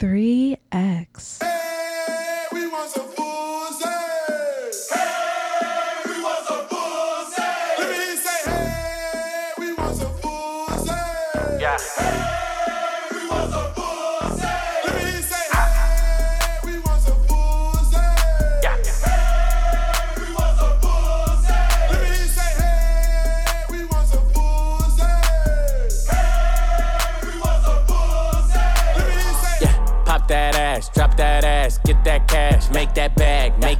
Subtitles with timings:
[0.00, 0.39] 3X.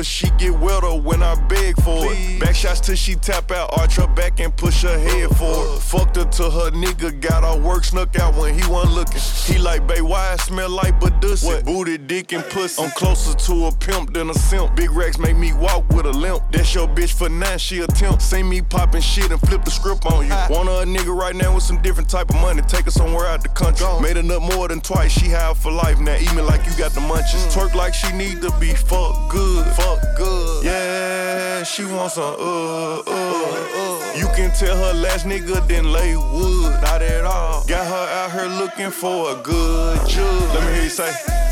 [0.00, 2.40] But she get wetter when I beg for it.
[2.40, 5.78] Back shots till she tap out, arch her back and push her head forward.
[5.82, 9.20] Fucked her till her nigga got her work snuck out when he wasn't looking.
[9.20, 11.62] He like, babe, why I smell like Badussy?
[11.66, 12.82] Booty, dick, and pussy.
[12.82, 14.74] I'm closer to a pimp than a simp.
[14.74, 16.50] Big racks make me walk with a limp.
[16.50, 18.22] That's your bitch for nine, she a temp.
[18.22, 20.32] See me popping shit and flip the script on you.
[20.48, 22.62] Want her a nigga right now with some different type of money.
[22.62, 23.86] Take her somewhere out the country.
[24.00, 25.12] Made enough more than twice.
[25.12, 26.16] She high for life now.
[26.16, 27.52] Eat me like you got the munchies.
[27.52, 29.66] Twerk like she need to be fuck good.
[29.74, 30.64] Fuck good.
[30.64, 34.12] Yeah, she wants some uh uh uh.
[34.16, 36.80] You can tell her last nigga didn't lay wood.
[36.82, 37.64] Not at all.
[37.64, 40.54] Got her out here looking for a good judge.
[40.54, 41.49] Let me hear you say.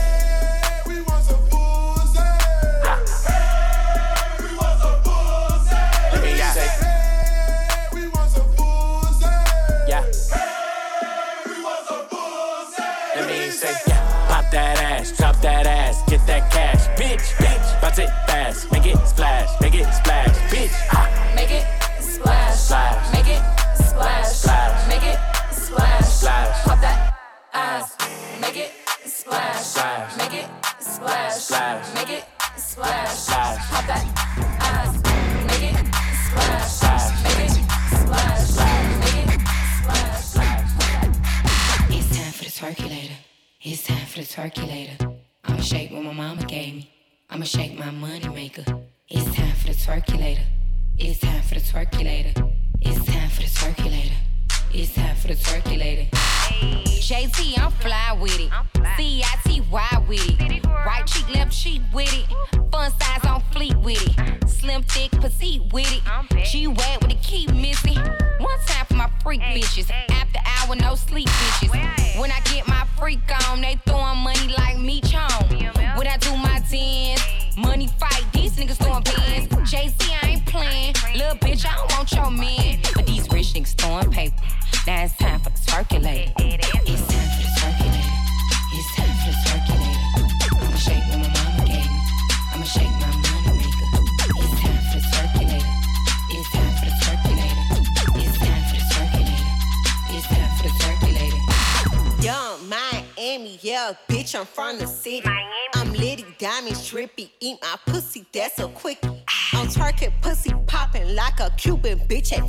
[112.06, 112.47] Bitch at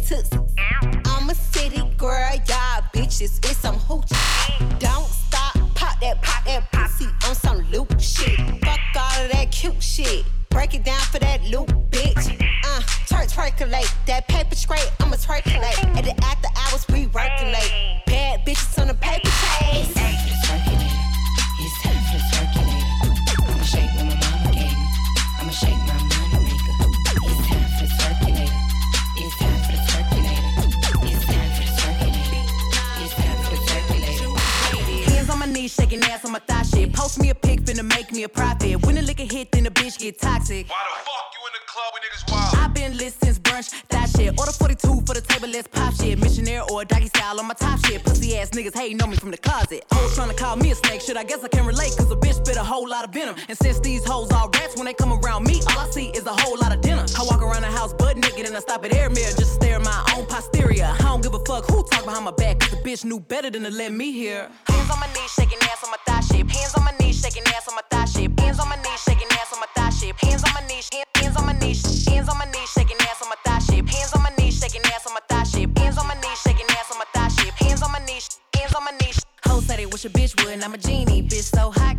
[38.39, 38.85] profit.
[38.85, 40.69] When the liquor hit, then the bitch get toxic.
[40.69, 42.55] Why the fuck you in the club with niggas wild?
[42.63, 44.39] I've been lit since brunch, that shit.
[44.39, 46.17] Order 42 for the table, let's pop shit.
[46.19, 48.03] Missionaire or doggy style on my top shit.
[48.03, 49.83] Pussy ass niggas hating on me from the closet.
[49.91, 51.17] Hoes trying to call me a snake, shit.
[51.17, 53.35] I guess I can relate, cause a bitch spit a whole lot of venom.
[53.49, 56.25] And since these hoes all rats, when they come around me, all I see is
[56.25, 57.05] a whole lot of dinner.
[57.17, 59.45] I walk around the house butt naked and I stop at air mirror just to
[59.45, 60.89] stare at my own posterior.
[60.99, 62.58] I don't give a fuck who talk behind my back,
[62.89, 64.49] bitch knew better than to let me hear.
[64.65, 66.49] Hands on my knees, shaking ass on my thigh shape.
[66.49, 68.39] Hands on my knees, shaking ass on my thigh shape.
[68.39, 70.17] Hands on my knees, shaking ass on my thigh shape.
[70.17, 73.29] Hands on my knees, hands on my knees, hands on my knees, shaking ass on
[73.29, 73.87] my thigh shape.
[73.87, 75.77] Hands on my knees, shaking ass on my thigh shape.
[75.77, 77.53] Hands on my knees, shaking ass on my thigh shape.
[77.61, 78.25] Hands on my knees,
[78.57, 79.19] hands on my knees.
[79.45, 81.21] Hoes say they wish a bitch would, and I'm a genie.
[81.21, 81.98] Bitch so hot,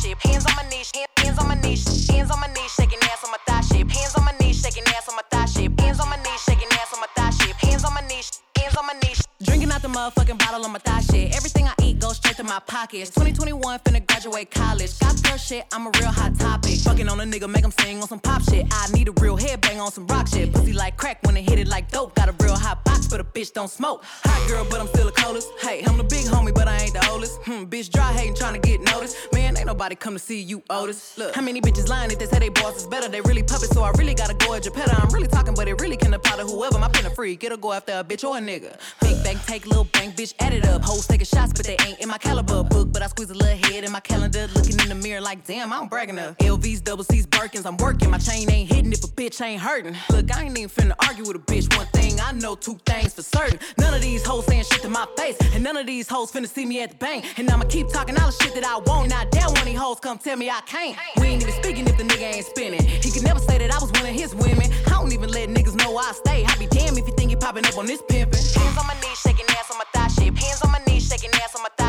[0.00, 0.18] shape.
[0.22, 3.30] Hands on my knees, hands on my knees, hands on my knees, shaking ass on
[3.30, 3.90] my thigh shape.
[3.90, 5.80] Hands on my knees, shaking ass on my thigh shape.
[5.80, 7.56] Hands on my knees, shaking ass on my thigh shape.
[7.56, 9.20] Hands on my knees, hands on my knees.
[9.42, 11.34] Drinking out the motherfucking bottle on my thigh shit.
[11.36, 13.10] Everything I eat goes straight to my pockets.
[13.10, 14.98] 2021, finna graduate college.
[14.98, 16.78] Got girl shit, I'm a real hot topic.
[16.78, 18.66] Fucking on a nigga, make him sing on some pop shit.
[18.70, 20.52] I need a real headbang on some rock shit.
[20.52, 22.14] Pussy like crack when it hit it like dope.
[22.14, 24.04] Got a real hot box, but a bitch don't smoke.
[24.24, 25.48] Hot girl, but I'm still the coldest.
[25.60, 27.40] Hey, I'm the big homie, but I ain't the oldest.
[27.42, 29.16] Hmm, bitch dry hating, trying to get noticed.
[29.34, 31.18] Man, ain't nobody come to see you, Otis.
[31.18, 33.08] Look, how many bitches lying if they say they boss is better?
[33.08, 34.96] They really puppets, so I really gotta go at Geppetto.
[34.96, 36.78] I'm really talking, but it really can apply to whoever.
[36.78, 38.78] My pen a freak, it'll go after a bitch or a nigga.
[39.02, 40.82] Big bank, take little bank, bitch, add it up.
[40.82, 42.92] Hoes taking shots, but they ain't in my caliber book.
[42.92, 45.72] But I squeeze a little head in my calendar, looking in the mirror like, damn,
[45.72, 46.38] I'm bragging brag enough.
[46.38, 48.10] LVs, double C's, Birkins, I'm working.
[48.10, 49.96] My chain ain't hitting if a bitch ain't hurting.
[50.10, 51.66] Look, I ain't even finna argue with a bitch.
[51.76, 53.58] One thing I know, two things for certain.
[53.78, 56.48] None of these hoes saying shit to my face, and none of these hoes finna
[56.48, 57.24] see me at the bank.
[57.36, 59.12] And I'ma keep talking all the shit that I want.
[59.12, 60.96] I dare one of these hoes come tell me I can't.
[61.16, 62.84] We ain't even speaking if the nigga ain't spinning.
[62.84, 64.70] He could never say that I was one of his women.
[64.86, 66.44] I don't even let niggas know I stay.
[66.46, 68.40] I be damn if you think you popping up on this pimpin'.
[68.56, 70.36] Hands on my knees, shaking ass on my thigh shape.
[70.36, 71.79] Hands on my knees, shaking ass on my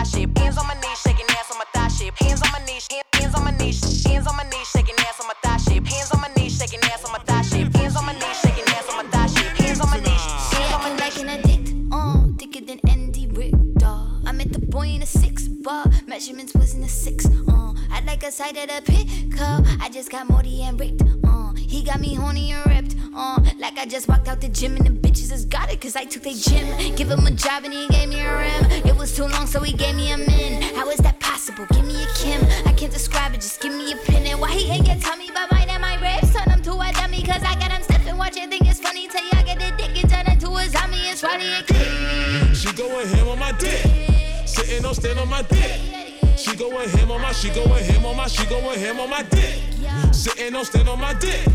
[0.61, 2.13] on my knees, shaking ass on my thigh shape.
[2.19, 5.19] Hands on my knees, hand- hands on my knees, hands on my knees, shaking ass
[5.19, 5.87] on my thigh shape.
[5.87, 7.75] Hands on my knees, shaking ass on my thigh shape.
[7.75, 9.55] Hands on my knees, shaking ass on my thigh shape.
[9.61, 10.23] Hands on my knees,
[10.53, 10.99] hands on my knees.
[11.01, 13.97] like an addict, uh, thicker than Andy Richter.
[14.25, 17.73] I met the boy in a six bar, measurements was in a six, uh.
[17.91, 21.40] I like a side of the pickup, I just got Morty and Rick, uh.
[21.71, 23.39] He got me horny and ripped, uh.
[23.57, 26.03] Like I just walked out the gym and the bitches just got it, cause I
[26.03, 26.67] took their gym.
[26.97, 28.85] Give him a job and he gave me a rim.
[28.85, 30.61] It was too long, so he gave me a min.
[30.75, 31.65] How is that possible?
[31.71, 32.41] Give me a Kim.
[32.67, 34.27] I can't describe it, just give me a pin.
[34.27, 36.33] And why he ain't get me about mine and my ribs?
[36.35, 37.81] Turn him to a dummy, cause I got him
[38.11, 39.07] and watch it, think it's funny.
[39.07, 42.53] Till y'all get the dick and turn into a zombie, it's funny and click.
[42.53, 43.81] She going ham on my dick.
[44.45, 45.79] Sitting on stand on my dick.
[46.37, 49.23] She going ham on my, she going ham on my, she going ham on my
[49.23, 49.63] dick.
[50.11, 51.47] Sitting on stand on my dick.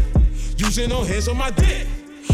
[0.57, 1.87] Using no hands on my dick.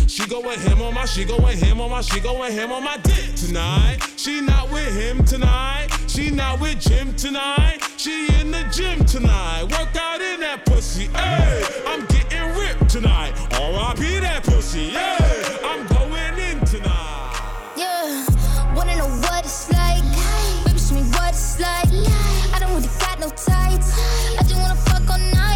[0.06, 2.96] She going him on my, she going him on my, she going him on my
[2.98, 3.98] dick tonight.
[4.16, 5.88] She not with him tonight.
[6.06, 7.78] She not with Jim tonight.
[7.96, 9.62] She in the gym tonight.
[9.62, 11.06] Work out in that pussy.
[11.06, 13.32] Hey, I'm getting ripped tonight.
[13.58, 14.20] R.I.P.
[14.20, 14.90] that pussy.
[14.90, 17.72] Hey, I'm going in tonight.
[17.76, 18.24] Yeah,
[18.74, 20.02] wanna know what it's like?
[20.64, 21.88] Baby, show me what it's like.
[22.54, 23.98] I don't really got no tights.
[24.38, 25.51] I just wanna fuck all night.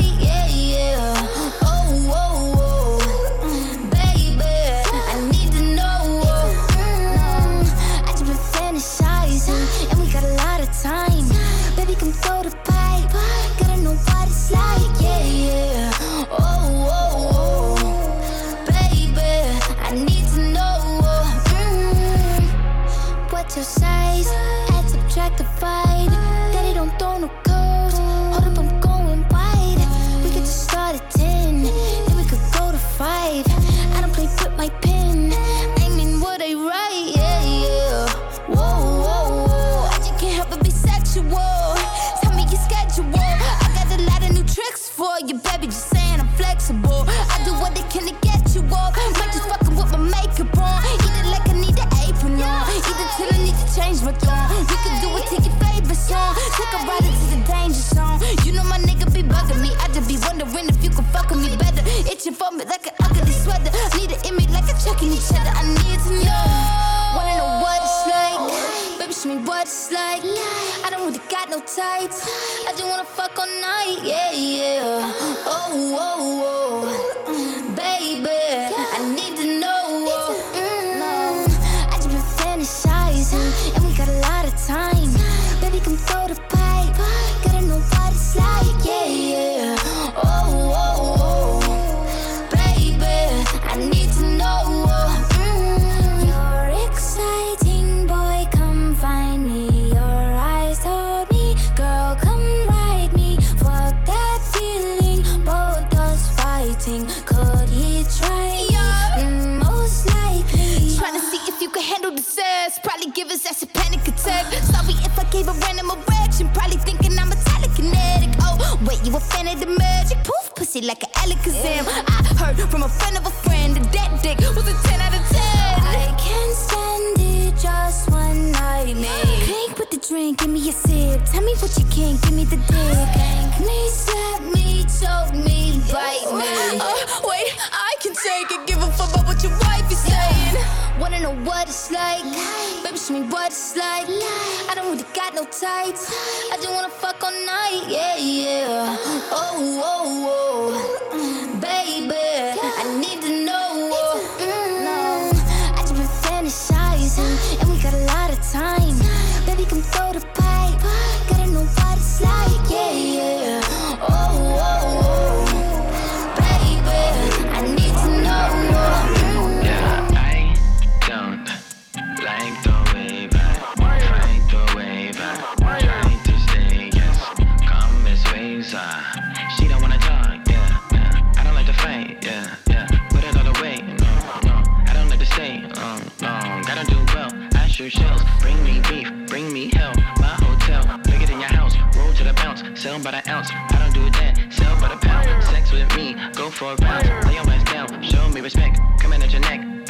[146.57, 148.16] I just wanna fuck all night, yeah.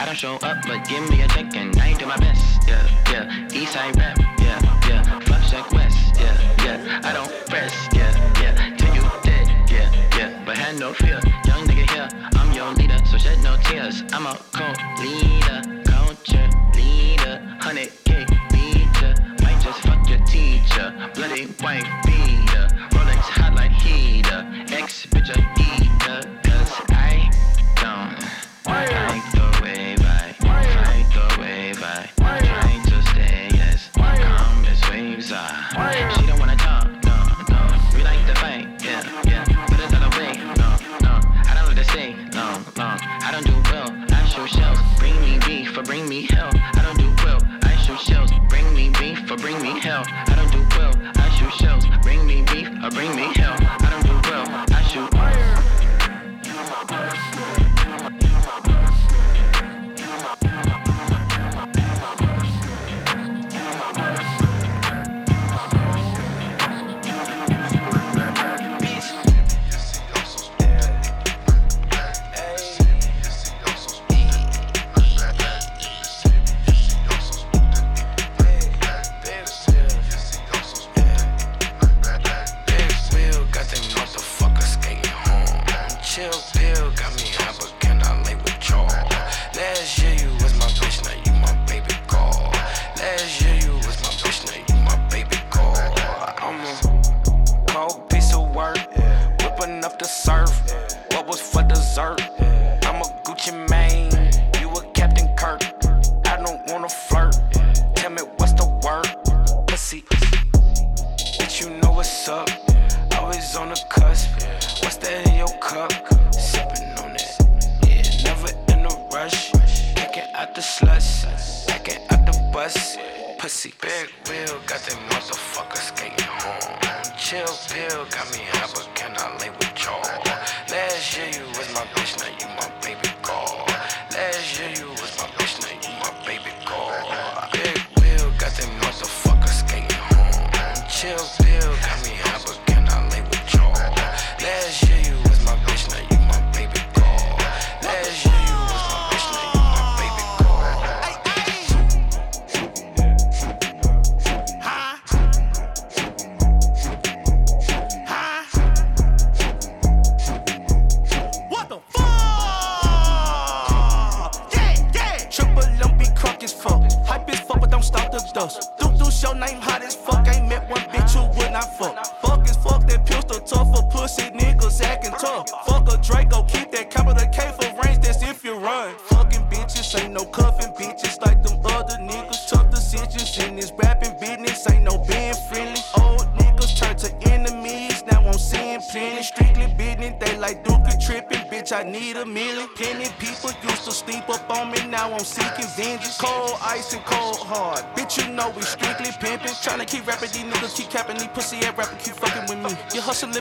[0.06, 2.62] Don't show up, but give me a check and I do my best.
[2.68, 3.48] Yeah, yeah.
[3.52, 4.16] East side rap.
[4.38, 5.02] Yeah, yeah.
[5.18, 5.98] Fuck check west.
[6.20, 7.00] Yeah, yeah.
[7.02, 7.88] I don't press.
[7.92, 8.76] Yeah, yeah.
[8.76, 9.48] Till you dead.
[9.68, 10.44] Yeah, yeah.
[10.46, 11.20] But had no fear.
[11.44, 12.08] Young nigga here.
[12.36, 14.04] I'm your leader, so shed no tears.
[14.12, 19.12] I'm a cult leader, culture leader, hundred K leader.
[19.42, 22.25] Might just fuck your teacher, bloody wife beater.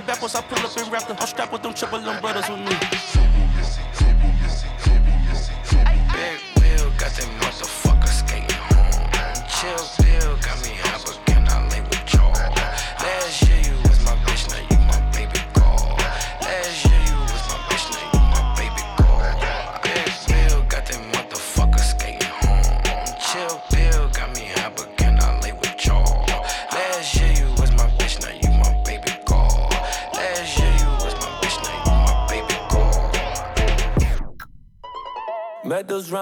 [0.05, 0.45] Beppo up.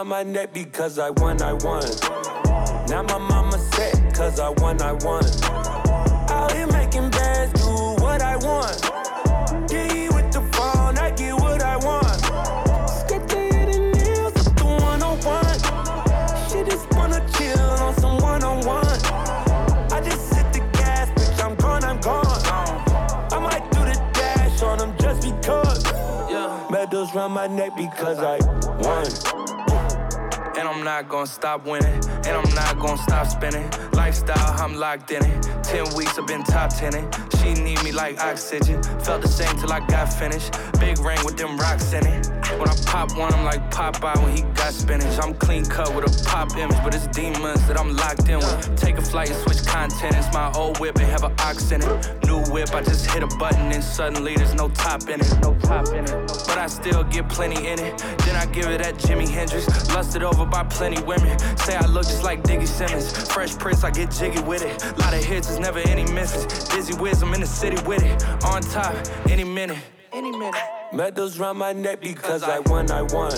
[0.04, 1.84] Medals round my neck because I won, I won.
[2.90, 5.24] Now my mama set cause I won, I won.
[6.30, 7.68] Out here making bands, do
[8.02, 8.82] what I want.
[9.70, 12.06] D with the phone, I get what I want.
[12.90, 15.60] Skip the hidden nails up the 101.
[16.50, 18.86] She just wanna chill on some one on one.
[19.92, 22.26] I just hit the gas, bitch, I'm gone, I'm gone.
[23.32, 25.84] I might do the dash on them just because.
[26.30, 26.68] Yeah.
[26.70, 28.38] Medals round my neck because I
[28.82, 29.33] won.
[30.84, 31.96] Not gonna stop winning.
[32.26, 33.70] And I'm not gonna stop spinning.
[33.94, 35.42] Lifestyle, I'm locked in it.
[35.64, 37.10] Ten weeks, I've been top tenning.
[37.38, 38.84] She need me like oxygen.
[39.00, 40.54] Felt the same till I got finished.
[40.82, 42.13] Big ring with them rocks in it.
[42.64, 45.20] When I pop one, I'm like Popeye when he got spinach.
[45.22, 48.76] I'm clean cut with a pop image, but it's demons that I'm locked in with.
[48.78, 50.16] Take a flight and switch content.
[50.16, 52.24] It's my old whip and have an ox in it.
[52.26, 55.40] New whip, I just hit a button and suddenly there's no top in it.
[55.42, 56.28] No top in it.
[56.48, 57.98] But I still get plenty in it.
[58.20, 59.68] Then I give it at Jimi Hendrix.
[59.94, 61.38] Lusted over by plenty women.
[61.58, 63.12] Say I look just like Diggy Simmons.
[63.30, 64.82] Fresh Prince, I get jiggy with it.
[65.00, 66.46] Lot of hits, there's never any misses.
[66.70, 68.24] Dizzy Wiz, I'm in the city with it.
[68.46, 68.96] On top,
[69.30, 69.80] any minute.
[70.14, 70.73] Any minute.
[70.94, 73.32] Medals round my neck because I won, I won.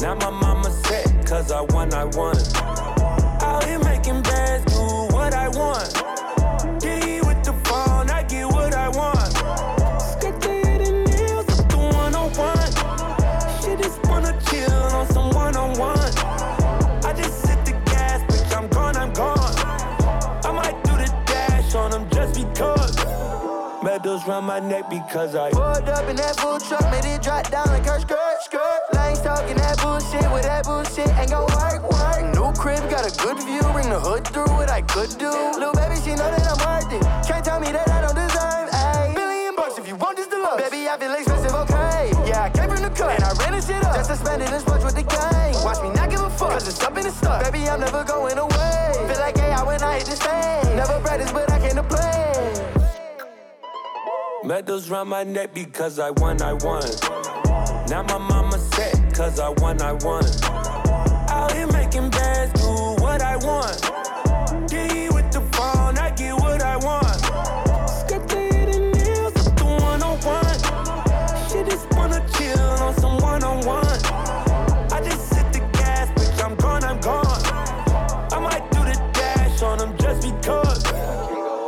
[0.00, 2.34] Now my mama set cause I won, I won.
[24.06, 27.50] Medals round my neck because I Pulled up in that full truck, made it drop
[27.50, 28.80] down like her skirt, skirt.
[28.94, 32.22] Lanes talking that bullshit with that bullshit ain't gon' work, work.
[32.30, 35.26] New crib, got a good view, bring the hood through what I could do.
[35.58, 37.02] Little baby, she know that I'm worth it.
[37.26, 39.10] Can't tell me that I don't deserve, ayy.
[39.18, 40.62] Billion bucks if you want this deluxe.
[40.62, 42.14] Baby, I feel expensive, okay.
[42.30, 43.98] Yeah, I came from the cut, and I ran this shit up.
[43.98, 45.50] Just to spend it and splurge with the gang.
[45.66, 47.42] Watch me not give a fuck, cause it's up in the stuff.
[47.42, 49.02] Baby, I'm never going away.
[49.10, 50.78] Feel like AI when I hit the stage.
[50.78, 52.65] Never practice, but I came to play.
[54.46, 56.84] Medals round my neck because I won, I won.
[57.88, 60.24] Now my mama set cause I won, I won.
[61.28, 62.68] Out here making bands, do
[63.02, 63.74] what I want.
[64.68, 67.18] D with the phone, I get what I want.
[67.90, 71.48] Skip the hidden nails up the 101.
[71.50, 73.98] She just wanna chill on some one on one.
[74.92, 77.42] I just hit the gas, bitch, I'm gone, I'm gone.
[78.32, 80.84] I might do the dash on them just because.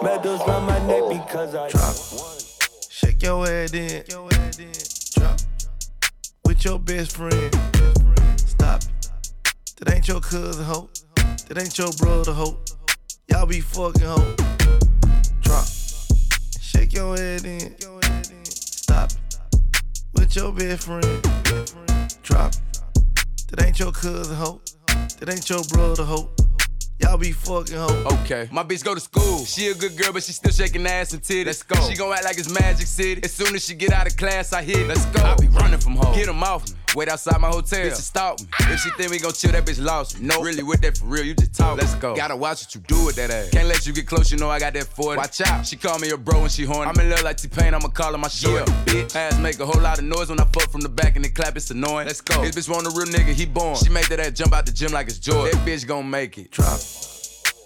[0.01, 1.09] Medals round my neck oh.
[1.09, 2.08] because I Drop.
[3.29, 4.03] Your head in.
[5.13, 5.39] Drop.
[6.47, 7.55] With your best friend.
[8.41, 8.81] Stop.
[8.81, 9.11] it.
[9.77, 10.89] That ain't your cousin, ho.
[11.47, 12.57] That ain't your brother, ho.
[13.29, 14.35] Y'all be fucking, ho.
[15.43, 15.67] Drop.
[16.59, 17.77] Shake your head in.
[18.45, 19.11] Stop.
[19.11, 19.41] it.
[20.15, 21.23] With your best friend.
[22.23, 22.55] Drop.
[22.55, 22.61] It.
[23.51, 24.63] That ain't your cousin, ho.
[25.21, 26.31] That ain't your brother, ho.
[27.01, 28.19] Y'all be fucking, ho.
[28.23, 28.49] Okay.
[28.51, 29.45] My bitch go to school.
[29.45, 31.47] She a good girl, but she still shaking ass and titties.
[31.47, 31.77] Let's go.
[31.89, 33.21] She gon' act like it's Magic City.
[33.23, 34.79] As soon as she get out of class, I hit.
[34.79, 34.89] it.
[34.89, 35.23] Let's go.
[35.23, 36.15] I be running from home.
[36.15, 36.77] Get them off me.
[36.95, 37.79] Wait outside my hotel.
[37.87, 38.47] Bitch, stalk me.
[38.61, 40.27] If she think we gon' chill, that bitch lost me.
[40.27, 41.25] No, really with that for real.
[41.25, 41.77] You just talk.
[41.79, 42.17] Let's go.
[42.17, 43.51] Gotta watch what you do with that ass.
[43.51, 44.33] Can't let you get close.
[44.33, 45.19] You know I got that 40.
[45.19, 45.67] Watch out.
[45.67, 46.91] She call me a bro when she horny.
[46.91, 47.75] I'm in love like T-Pain.
[47.75, 48.65] I'ma call her my short.
[48.87, 49.15] Bitch.
[49.15, 51.29] Ass make a whole lot of noise when I fuck from the back and they
[51.29, 51.57] clap.
[51.57, 52.07] It's annoying.
[52.07, 52.43] Let's go.
[52.43, 53.35] This bitch want a real nigga.
[53.35, 53.77] He born.
[53.77, 55.51] She make that ass jump out the gym like it's joy.
[55.51, 56.51] That bitch gon' make it.
[56.51, 56.81] Drop.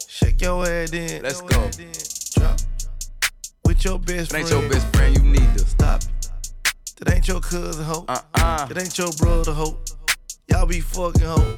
[0.09, 1.23] Shake your head in.
[1.23, 1.71] Let's go.
[2.35, 2.59] Drop.
[3.65, 4.53] With your best That friend.
[4.53, 5.17] ain't your best friend.
[5.17, 6.03] You need to Stop.
[7.05, 8.05] That ain't your cousin, ho.
[8.07, 8.67] Uh-uh.
[8.67, 9.77] That ain't your brother, ho.
[10.47, 11.57] Y'all be fucking, ho.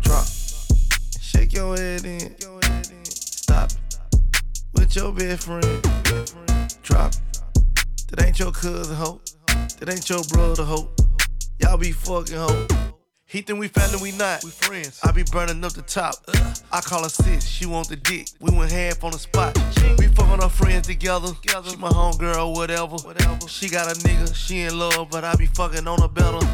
[0.00, 0.26] Drop.
[1.20, 2.34] Shake your head in.
[3.04, 3.70] Stop.
[4.74, 5.62] With your best friend.
[6.82, 7.12] Drop.
[8.10, 9.20] That ain't your cousin, ho.
[9.78, 10.88] That ain't your brother, ho.
[11.60, 12.91] Y'all be fucking, ho.
[13.32, 14.44] He think we family, we not.
[14.44, 15.00] We friends.
[15.02, 16.16] I be burning up the top.
[16.70, 18.28] I call her sis, she want the dick.
[18.40, 19.56] We went half on the spot.
[19.96, 21.28] We fucking our friends together.
[21.42, 22.96] She my homegirl, whatever.
[22.96, 23.48] Whatever.
[23.48, 26.46] She got a nigga, she in love, but I be fucking on her better.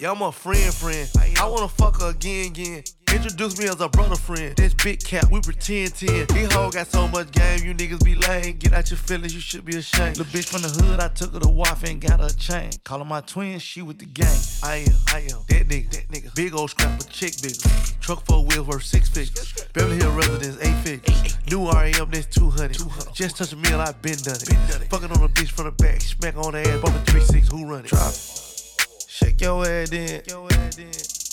[0.00, 1.08] Yeah, I'm a friend, friend.
[1.38, 2.82] I wanna fuck her again, again.
[3.14, 4.56] Introduce me as a brother friend.
[4.56, 6.26] This big cap, we pretend 10.
[6.34, 8.56] These hoes got so much game, you niggas be lame.
[8.56, 10.18] Get out your feelings, you should be ashamed.
[10.18, 12.72] Little bitch from the hood, I took her to wife and got her a chain.
[12.82, 14.36] Call her my twin, she with the gang.
[14.64, 15.44] I am, I am.
[15.48, 16.34] That nigga, that nigga.
[16.34, 17.68] Big old scrapper, chick bigger.
[18.00, 19.64] Truck four wheels worth six figures.
[19.72, 21.38] Beverly Hill residence, eight figures.
[21.48, 22.76] New RAM, that's 200.
[23.14, 24.48] Just touch a meal, I been done it.
[24.48, 27.64] been Fucking on a bitch from the back, smack on the ass, bumpin' 3-6, who
[27.64, 27.90] run it?
[27.90, 28.08] Drop.
[28.08, 29.06] it.
[29.06, 30.22] Shake your head in.
[30.26, 30.42] Drop.
[30.50, 31.23] With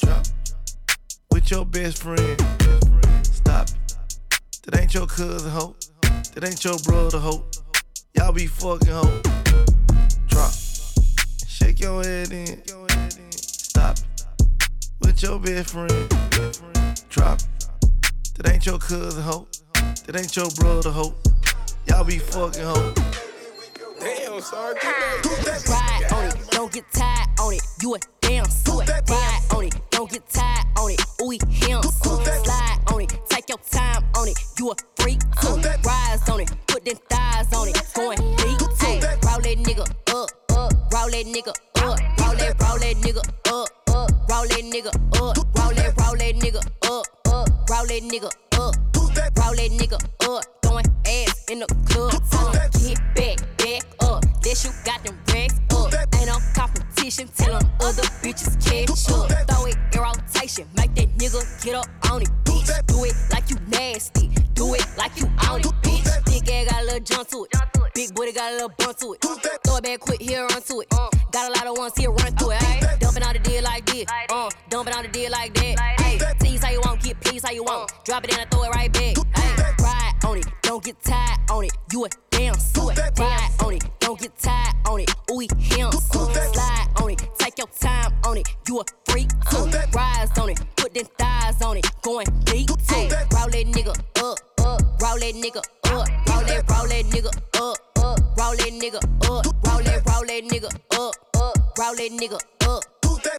[1.52, 2.42] your best friend.
[3.24, 3.68] Stop.
[3.68, 4.00] it.
[4.64, 5.76] That ain't your cousin, ho.
[6.34, 7.44] That ain't your brother, ho.
[8.16, 9.22] Y'all be fucking, ho.
[10.28, 10.52] Drop.
[11.46, 12.64] Shake your head in.
[13.32, 13.98] Stop.
[13.98, 14.06] it.
[15.02, 16.10] with your best friend.
[17.10, 17.72] Drop it.
[18.38, 19.48] That ain't your cousin, hoe.
[20.06, 21.14] That ain't your brother, hoe.
[21.88, 22.94] Y'all be fucking hoe.
[24.00, 24.76] Damn, sorry.
[24.76, 25.91] Ride on it,
[26.62, 27.62] don't get tired on it.
[27.82, 28.88] You a damn suit.
[28.88, 31.02] Ride on it, don't get tired on it.
[31.20, 31.82] Ooh, him.
[31.82, 34.38] Slide on it, take your time on it.
[34.60, 35.56] You a freak too.
[35.84, 37.82] Rise on it, put them thighs on it.
[37.96, 38.94] Going deep too.
[39.26, 40.72] Roll that nigga up, up.
[40.94, 41.98] Roll that nigga up.
[42.20, 44.12] Roll that, roll that nigga up, up.
[44.30, 45.38] Roll that nigga up.
[45.58, 47.50] Roll that, roll that nigga up, up.
[47.72, 48.76] Roll that nigga up.
[49.36, 49.98] Roll that nigga
[50.30, 50.44] up.
[50.62, 52.12] Throwing ass in the club.
[52.84, 54.22] Get back, back up.
[54.44, 55.18] That you got them
[57.12, 57.28] competition.
[57.36, 59.30] Tell 'em other bitches catch up.
[59.48, 60.68] Throw it in rotation.
[60.76, 62.86] Make that nigga get up on it, bitch.
[62.88, 64.30] Do it like you nasty.
[64.54, 66.26] Do it like you on it, bitch.
[66.26, 67.52] Big ass got a little jump to it.
[67.94, 69.22] Big booty got a little bump to it.
[69.64, 70.90] Throw it back quick, here run to it.
[71.32, 72.64] Got a lot of ones here run through it.
[72.64, 72.98] Ay.
[73.00, 74.06] Dumping out the deal like this.
[74.30, 75.76] Uh, dumping out the deal like that.
[75.80, 76.18] Ay.
[76.40, 77.92] Tease how you want, get please how you want.
[78.06, 79.16] Drop it in and throw it right back.
[79.36, 79.76] Ay.
[79.80, 81.72] Ride on it, don't get tired on it.
[81.92, 82.98] You a damn suit.
[83.18, 85.14] Ride on it, don't get tired on it.
[85.32, 85.92] Ooh, him.
[85.92, 88.48] Slide on it, take your time on it.
[88.68, 89.66] You a freak too.
[89.94, 91.86] Rise on it, put them thighs on it.
[92.02, 92.96] Going deep too.
[92.96, 94.82] Roll that nigga up, up.
[95.02, 95.66] Roll that nigga up.
[96.30, 98.20] Roll that, roll that nigga up, up.
[98.38, 99.46] Roll that nigga up.
[99.68, 101.78] Roll that, roll that nigga up, up.
[101.78, 102.84] Roll that nigga up.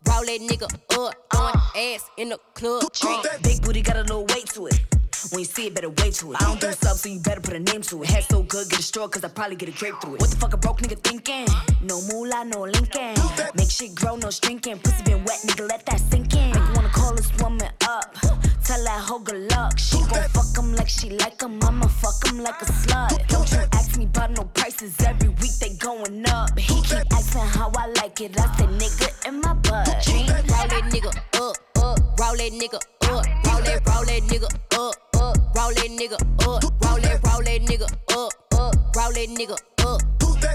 [0.09, 1.15] Roll that nigga up.
[1.33, 2.85] Throwing ass in the club.
[3.05, 3.23] Uh.
[3.43, 5.02] Big booty got a little weight to it.
[5.33, 6.43] When you see it, better wait to it.
[6.43, 8.11] I don't do sub, so you better put a name to it.
[8.11, 10.21] Head so good, get a straw, cause I probably get a drape through it.
[10.21, 11.47] What the fuck a broke nigga thinking?
[11.81, 13.15] No moolah, no Lincoln.
[13.55, 14.79] Make shit grow, no shrinking.
[14.81, 16.53] Pussy been wet, nigga, let that sink in.
[16.53, 18.15] You wanna call this woman up.
[18.63, 19.79] Tell that hoe good luck.
[19.79, 21.59] She gon' fuck him like she like him.
[21.63, 23.27] I'ma fuck him like a slut.
[23.29, 25.01] Don't you ask me about no prices.
[25.01, 26.59] Every week they going up.
[26.59, 28.39] He keep asking how I like it.
[28.39, 29.89] I say nigga in my butt.
[29.89, 31.09] Roll that nigga
[31.41, 32.21] up, up.
[32.21, 33.27] Roll that nigga up.
[33.47, 35.12] Roll that, roll that nigga up.
[35.55, 36.63] Roll that nigga up.
[36.83, 37.85] Roll that, roll that nigga
[38.17, 38.75] up, up.
[38.97, 40.03] Roll that nigga up.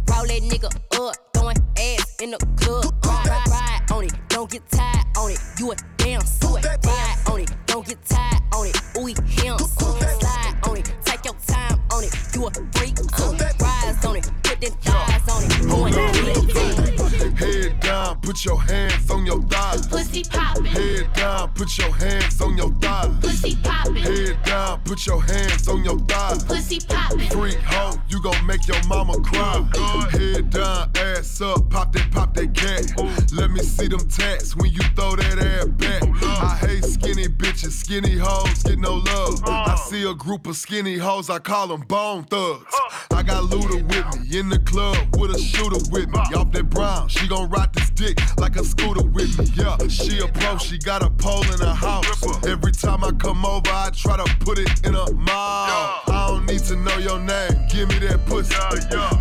[0.10, 1.16] Roll that nigga up.
[1.34, 2.94] Throwing ass in the club.
[3.06, 5.40] Ride, ride on it, don't get tired on it.
[5.60, 6.66] You a damn suit.
[6.66, 8.76] Ride on it, don't get tired on it.
[8.98, 9.58] Ooh, him.
[9.60, 12.14] Slide on it, take your time on it.
[12.34, 12.98] You a freak.
[13.62, 15.68] Rise on it, put them thighs on it.
[15.68, 15.94] Going
[16.48, 16.97] deep.
[17.36, 19.88] Head down, put your hands on your thighs.
[19.88, 20.66] Pussy poppin'.
[20.66, 23.16] Head down, put your hands on your thighs.
[23.22, 23.96] Pussy poppin'.
[23.96, 26.44] Head down, put your hands on your thighs.
[26.44, 27.30] Pussy poppin'.
[27.30, 29.68] Freak hoe, you gon' make your mama cry.
[30.12, 32.92] Head down, ass up, pop that, pop that cat.
[33.34, 36.04] Let me see them tats when you throw that ass back.
[36.24, 39.42] I hate skinny bitches, skinny hoes get no love.
[39.46, 42.74] I see a group of skinny hoes, I call them bone thugs.
[43.12, 46.20] I got Luda with me in the club with a shooter with me.
[46.36, 49.46] Off that brown, she gon' ride this dick like a scooter with me.
[49.56, 52.24] Yeah, she a pro, she got a pole in her house.
[52.46, 56.10] Every time I come over, I try to put it in her mouth.
[56.10, 58.54] I don't need to know your name, give me that pussy.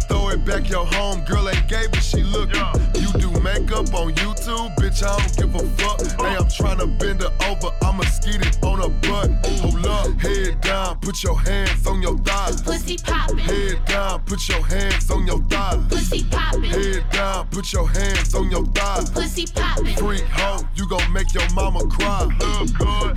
[0.09, 2.61] Throw it back your home, girl ain't gay, but she looking.
[2.95, 6.01] You do makeup on YouTube, bitch, I don't give a fuck.
[6.21, 9.31] Hey, I'm tryna bend her over, I'ma skeet it on her butt.
[9.61, 12.61] Hold up, head down, put your hands on your thighs.
[12.63, 13.39] Pussy poppin'.
[13.39, 15.87] Head down, put your hands on your thighs.
[15.89, 16.65] Pussy poppin'.
[16.65, 19.11] Head down, put your hands on your thighs.
[19.11, 19.95] Pussy poppin'.
[19.95, 22.27] Freak hoe, you gon' make your mama cry.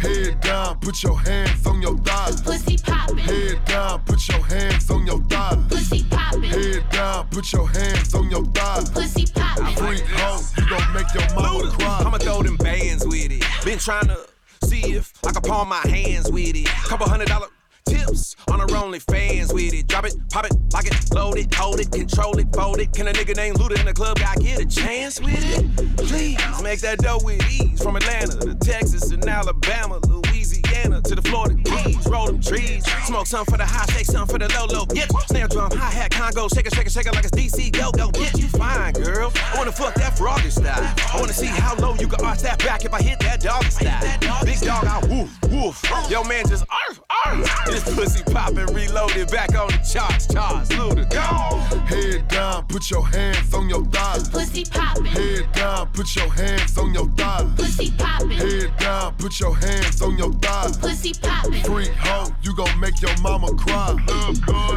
[0.02, 2.41] Head down, put your hands on your thighs.
[2.43, 3.17] Pussy poppin'.
[3.17, 5.58] Head down, put your hands on your thighs.
[5.67, 6.43] Pussy poppin'.
[6.43, 8.89] Head down, put your hands on your thighs.
[8.91, 9.75] Pussy poppin'.
[9.78, 12.04] Freak hoe, you gon' make your mama cry.
[12.06, 13.43] I'ma throw them bands with it.
[13.65, 14.19] Been trying to
[14.65, 16.67] see if I can palm my hands with it.
[16.67, 17.47] Couple hundred dollar
[17.89, 19.88] tips on her only fans with it.
[19.88, 22.93] Drop it, pop it, lock it, load it, hold it, control it, fold it.
[22.93, 25.97] Can a nigga named Luda in the club guy get a chance with it?
[25.97, 27.82] Please make that dough with ease.
[27.82, 32.06] From Atlanta to Texas and Alabama, Louisiana to the Florida Keys.
[32.08, 34.86] Roll them trees, smoke some for the high, shake some for the low low.
[34.94, 37.72] Yeah, snare drum, hi hat, conga, shake it, shake it, shake it like it's DC.
[37.72, 39.32] Go go, get you fine, girl.
[39.36, 40.94] I wanna fuck that froggy style.
[41.13, 43.70] I wanna see how low you can arch that back if I hit that doggy
[43.70, 44.46] style.
[44.46, 45.84] Big dog, I woof woof.
[46.10, 47.65] Yo man just arf arf.
[47.65, 50.70] This pussy poppin', reloaded back on the charts, charts.
[50.70, 51.80] Luda, go.
[51.86, 54.30] Head down, put your hands on your thighs.
[54.30, 55.06] Pussy poppin'.
[55.06, 57.50] Head down, put your hands on your thighs.
[57.56, 58.32] Pussy poppin'.
[58.32, 60.68] Head down, put your hands on your thighs.
[60.77, 61.63] Pussy poppin'.
[61.63, 63.95] Freak hoe, you gon' make your mama cry.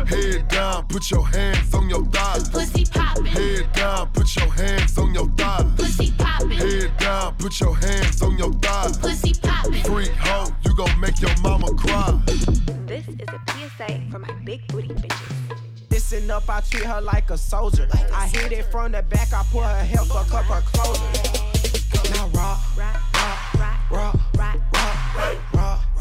[0.06, 2.48] Head down, put your hands on your thighs.
[2.48, 3.26] Pussy poppin'.
[3.26, 5.64] Head down, put your hands on your thighs.
[5.76, 6.50] Pussy poppin'.
[6.50, 8.96] Head down, put your hands on your thighs.
[8.98, 9.82] Pussy poppin'.
[9.84, 12.20] Freak hoe, you gon' make your mama cry.
[12.86, 15.36] This is a PSA for my big booty bitches.
[15.90, 17.88] Listen up, I treat her like a soldier.
[18.14, 22.14] I hit it from the back, I put her head, fuck up her clothing.
[22.14, 25.41] Now rock, rock, rock, rock,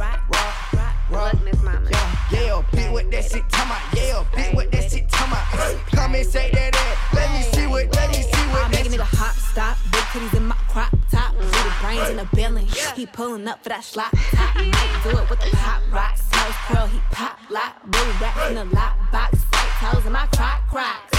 [0.02, 1.88] rock, rock, rock, rock, Miss Mama.
[1.92, 3.82] Yeah, yeah, beat with that shit, come out.
[3.94, 5.46] Yeah, beat with that shit, come out.
[5.92, 6.96] Come and say that, that.
[7.14, 8.66] Let me see what, let me see what.
[8.66, 12.28] I'm making nigga hop, stop, big titties in my crop top, little brains in the
[12.34, 12.66] belly.
[12.96, 16.58] Keep pulling up for that slot I Might do it with the pop rock, smoke
[16.68, 20.68] curl, he pop lock, blue rap in the lock box, white toes in my crock
[20.68, 21.11] crock.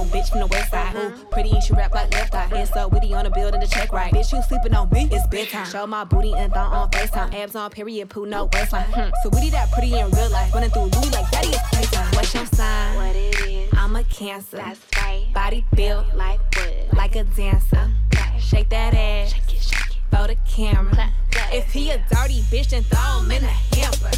[0.00, 0.20] Let's get it.
[0.20, 0.96] Bad little bitch from the west side.
[0.96, 2.48] Who pretty and she rap like left eye.
[2.54, 4.12] And so witty on the building to check right.
[4.12, 5.08] Bitch, you sleeping on me?
[5.10, 5.66] It's bedtime.
[5.66, 7.34] Show my booty and thong on FaceTime.
[7.34, 8.84] Abs on period, poo no waistline.
[8.84, 9.10] Hmm.
[9.22, 10.52] So witty that pretty in real life.
[10.54, 12.12] Running through Louis like daddy is playtime.
[12.14, 12.96] What's your sign?
[12.96, 13.70] What it is?
[13.76, 14.56] I'm a cancer.
[14.56, 15.26] That's right.
[15.34, 16.96] Body built like wood.
[16.96, 17.90] Like a dancer.
[18.38, 19.32] Shake that ass.
[19.32, 19.96] Shake it, shake it.
[20.10, 20.92] For the camera.
[20.92, 21.54] Clap, clap.
[21.54, 24.10] If he a dirty bitch, then throw him in a hamper.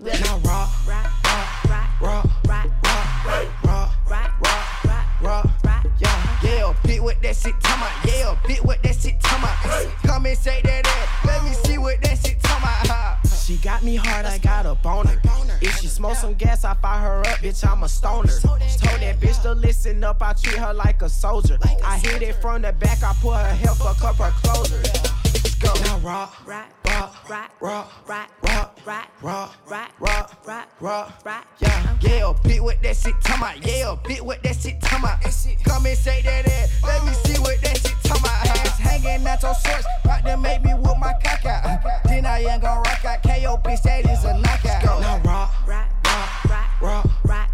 [0.00, 4.42] Now rock, rock, rock, rock, rock, rock, rock, rock, rock, rock,
[5.22, 5.48] rock,
[5.98, 9.50] yeah, yeah, bit with that shit, come on, yeah, bit with that shit, come on.
[10.02, 13.28] Come and say that, that, let me see what that shit, on.
[13.44, 15.20] She got me hard, I got a boner.
[15.60, 18.32] If she smoke some gas, I fire her up, bitch, I'm a stoner.
[18.40, 21.58] Told that bitch to listen up, I treat her like a soldier.
[21.84, 25.21] I hit it from the back, I put her hair, fuck up her closer.
[25.60, 25.72] Go.
[25.84, 28.80] Now rock, rock, rock, rock, rock, rock, rock,
[29.22, 29.56] rock,
[30.00, 34.42] rock, rock, rock, rock, yeah, yeah, bit with that shit, come on, yeah, bit with
[34.42, 35.18] that shit, come on.
[35.64, 38.46] Come and say that, that, let me see what that shit, come on.
[38.46, 42.02] Hands hanging out your shorts, about to make me whip my cock out.
[42.04, 45.00] Then I ain't gon' rock out, KO bitch, that is a knockout.
[45.00, 47.50] Now rock, rock, rock, rock, rock,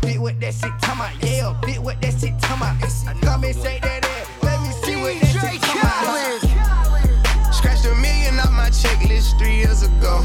[0.00, 2.78] bit with that shit, come on, yeah, bit with that shit, come on.
[3.20, 4.04] Come and say that,
[4.42, 7.52] let me see what that shit, come on.
[7.52, 10.22] Scratched a million off my checklist three years ago.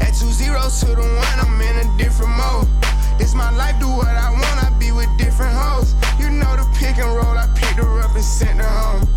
[0.00, 2.68] At two zeros to the one, I'm in a different mode.
[3.18, 5.94] This my life, do what I want, I be with different hoes.
[6.18, 9.08] You know the pick and roll, I picked her up and sent her home.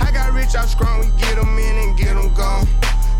[0.00, 2.66] I got rich off scrum, we get them in and get them gone.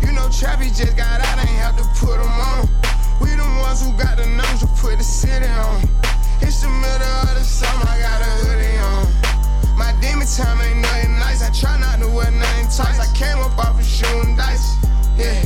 [0.01, 2.69] You know Trappy just got out, ain't have to put them on.
[3.19, 5.83] We the ones who got the numbers to put the city on.
[6.41, 9.77] It's the middle of the summer, I got a hoodie on.
[9.77, 11.41] My demon time ain't nothing nice.
[11.41, 12.99] I try not to wear nothing tight.
[12.99, 14.75] I came up off of shooting dice.
[15.17, 15.43] Yeah.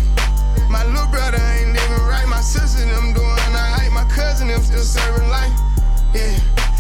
[0.70, 2.28] My little brother ain't living right.
[2.28, 3.92] My sister them doing alright.
[3.92, 5.54] My cousin them still serving life.
[6.14, 6.34] Yeah.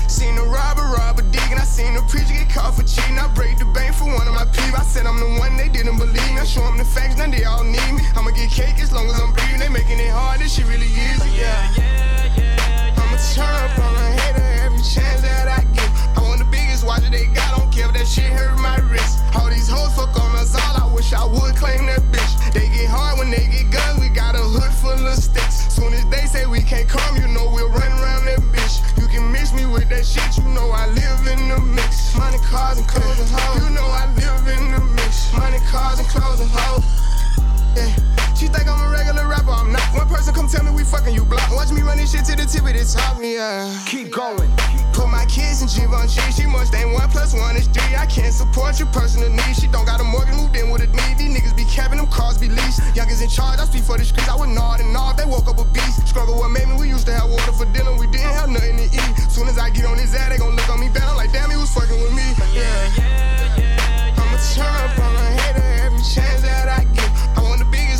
[0.07, 3.17] Seen the robber rob a dig and I seen the preacher get caught for cheating.
[3.17, 4.77] I break the bank for one of my people.
[4.77, 6.41] I said I'm the one they didn't believe me.
[6.41, 8.01] I show them the facts, now they all need me.
[8.15, 9.22] I'ma get cake as long as I'm
[40.43, 41.47] come tell me we fucking you block.
[41.55, 43.71] Watch me run this shit to the tip of the top, yeah.
[43.87, 44.51] Keep going.
[44.91, 46.19] Put my kids in Givenchy.
[46.35, 47.95] She must ain't one plus one is three.
[47.95, 49.59] I can't support your personal needs.
[49.59, 51.15] She don't got a mortgage, moved in with a need.
[51.15, 52.83] These niggas be capping them cars be leased.
[52.95, 54.27] Youngers in charge, I speak for the streets.
[54.27, 55.15] I would nod and nod.
[55.15, 56.05] They woke up a beast.
[56.07, 56.75] Struggle what made me.
[56.75, 57.95] We used to have water for dinner.
[57.95, 59.31] We didn't have nothing to eat.
[59.31, 61.07] Soon as I get on his ass, they gon' look on me bad.
[61.07, 62.27] I'm like, damn, he was fucking with me.
[62.51, 62.59] Yeah.
[62.59, 67.12] Yeah, yeah, yeah I'ma turn up on a hater every chance that I get.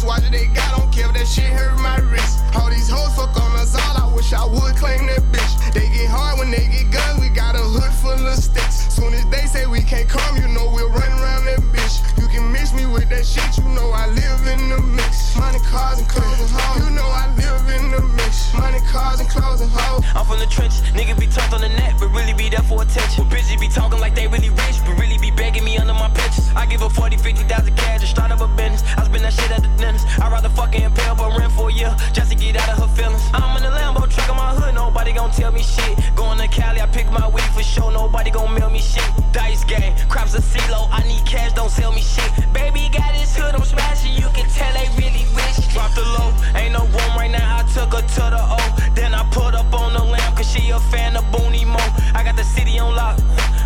[0.04, 2.44] Biggest watch that they got, don't care if that shit hurt my wrist.
[2.56, 5.74] All these hoes fuck on us all, I wish I would claim that bitch.
[5.74, 8.94] They get hard when they get guns, we got a hood full of sticks.
[8.94, 12.13] Soon as they say we can't come, you know we'll run around that bitch.
[12.34, 15.38] Can mix me with that shit, you know I live in the mix.
[15.38, 16.82] Money, cars, and clothes and hoes.
[16.82, 18.50] You know I live in the mix.
[18.58, 20.02] Money, cars, and clothes and hoes.
[20.18, 22.82] I'm from the trenches, nigga be tucked on the net, but really be there for
[22.82, 23.30] attention.
[23.30, 26.50] Bitches be talking like they really rich, but really be begging me under my pictures.
[26.56, 27.46] I give her 40, 50,000
[27.78, 28.82] cash and start up a business.
[28.98, 30.10] I spend that shit at the dentist.
[30.18, 32.96] I'd rather fucking impale but rent for a year just to get out of her
[32.98, 33.22] feelings.
[33.36, 36.02] I'm in the Lambo truck on my hood, nobody gon' tell me shit.
[36.16, 39.06] Going to Cali, I pick my weed for sure, nobody gon' mail me shit.
[39.32, 42.23] Dice game, crops a CeeLo, I need cash, don't sell me shit.
[42.54, 45.58] Baby got his hood, I'm smashing, you can tell they really rich.
[45.74, 48.62] Drop the low, ain't no room right now, I took her to the O.
[48.96, 51.82] Then I put up on the lamb, cause she a fan of Booney Mo.
[52.14, 53.20] I got the city on lock,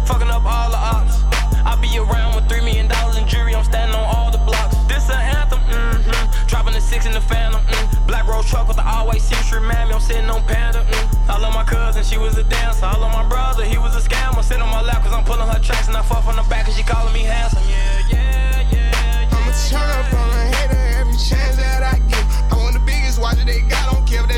[0.06, 1.24] fucking up all the ops.
[1.66, 4.76] I be around with three million dollars in jewelry, I'm standing on all the blocks.
[4.88, 6.48] This an anthem, mm-hmm.
[6.48, 8.08] Dropping the six in the phantom, mm.
[8.08, 11.30] Black rose truck with the always seems remind me I'm sitting on Panda, mm.
[11.30, 12.86] I love my cousin, she was a dancer.
[12.86, 14.42] I love my brother, he was a scammer.
[14.44, 16.66] Sit on my lap cause I'm pulling her tracks and I fuck from the back
[16.66, 17.57] cause she calling me handsome.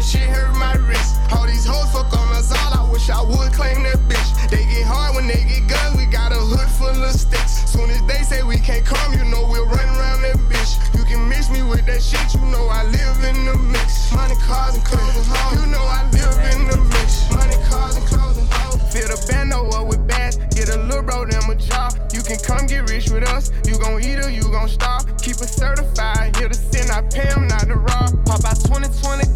[0.10, 1.22] Shit hurt my wrist.
[1.32, 4.30] All these hoes fuck on us all, I wish I would claim that bitch.
[4.50, 7.70] They get hard when they get guns, we got a hood full of sticks.
[7.70, 10.82] Soon as they say we can't come, you know we'll run around that bitch.
[10.98, 14.10] You can mix me with that shit, you know I live in the mix.
[14.12, 15.62] Money, cars, and clothes and hoes.
[15.62, 17.30] You know I live in the mix.
[17.30, 18.82] Money, cars, and clothes and hoes.
[18.90, 21.94] Fill the bando up with bags, get a little bro, them a job.
[22.10, 23.54] You can come get rich with us.
[23.70, 25.06] You gon' eat or you gon' starve.
[25.22, 28.10] Keep it certified, here to sin, I pay him not to rob.
[28.26, 29.29] Pop out 2020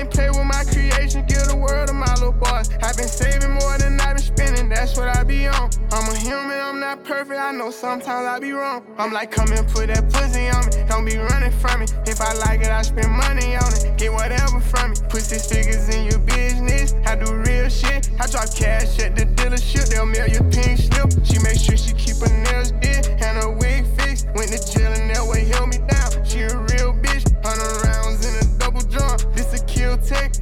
[0.00, 2.62] can't play with my creation, give the world to my little boy.
[2.80, 5.68] I've been saving more than I've been spending, that's what I be on.
[5.92, 8.82] I'm a human, I'm not perfect, I know sometimes I be wrong.
[8.96, 11.86] I'm like, come and put that pussy on me, don't be running from me.
[12.06, 14.96] If I like it, I spend money on it, get whatever from me.
[15.10, 18.08] Put these figures in your business, I do real shit.
[18.18, 21.12] I drop cash at the dealership, they'll mail your pink slip.
[21.24, 24.28] She make sure she keep her nails did and her wig fixed.
[24.34, 25.79] Went to jail and that way held me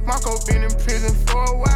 [0.09, 1.68] Marco been in prison for a while,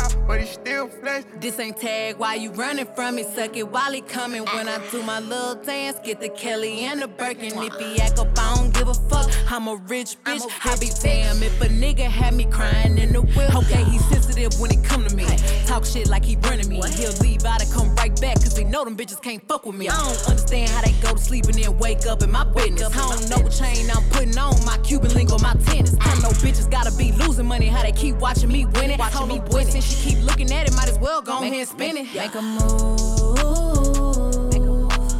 [1.39, 3.23] This ain't tag, why you running from me?
[3.23, 4.45] Suck it while he coming.
[4.45, 7.52] When I do my little dance, get the Kelly and the Birkin.
[7.62, 9.30] If he act up, I don't give a fuck.
[9.52, 10.41] I'm a rich bitch.
[10.65, 13.56] I be damn if a nigga had me crying in the whip.
[13.56, 15.26] Okay, he sensitive when it come to me.
[15.67, 16.82] Talk shit like he running me.
[16.89, 19.76] He'll leave out and come right back, cause he know them bitches can't fuck with
[19.76, 19.89] me.
[19.89, 22.89] I don't understand how they go to sleep and then wake up in my business.
[22.95, 25.95] I don't know what chain I'm putting on, my Cuban link or my tennis.
[25.99, 28.99] I know bitches gotta be losing money, how they keep watching me win it.
[28.99, 31.68] Watching me boy, since she keep looking at it, might as well go ahead and
[31.68, 32.16] spin it.
[32.16, 32.98] Make a move,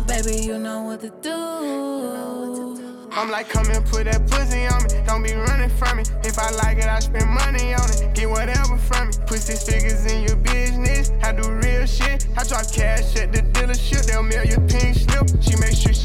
[0.08, 1.34] baby, you know what to do.
[3.12, 4.89] I'm like, come and put that pussy on me.
[5.06, 6.04] Don't be running from me.
[6.24, 8.15] If I like it, I spend money on it.
[8.15, 9.13] Get whatever from me.
[9.28, 11.12] Put six figures in your business.
[11.22, 12.28] I do real shit.
[12.38, 14.06] I drop cash at the dealership.
[14.08, 15.30] They'll mail your pink slip.
[15.43, 16.02] She make sure she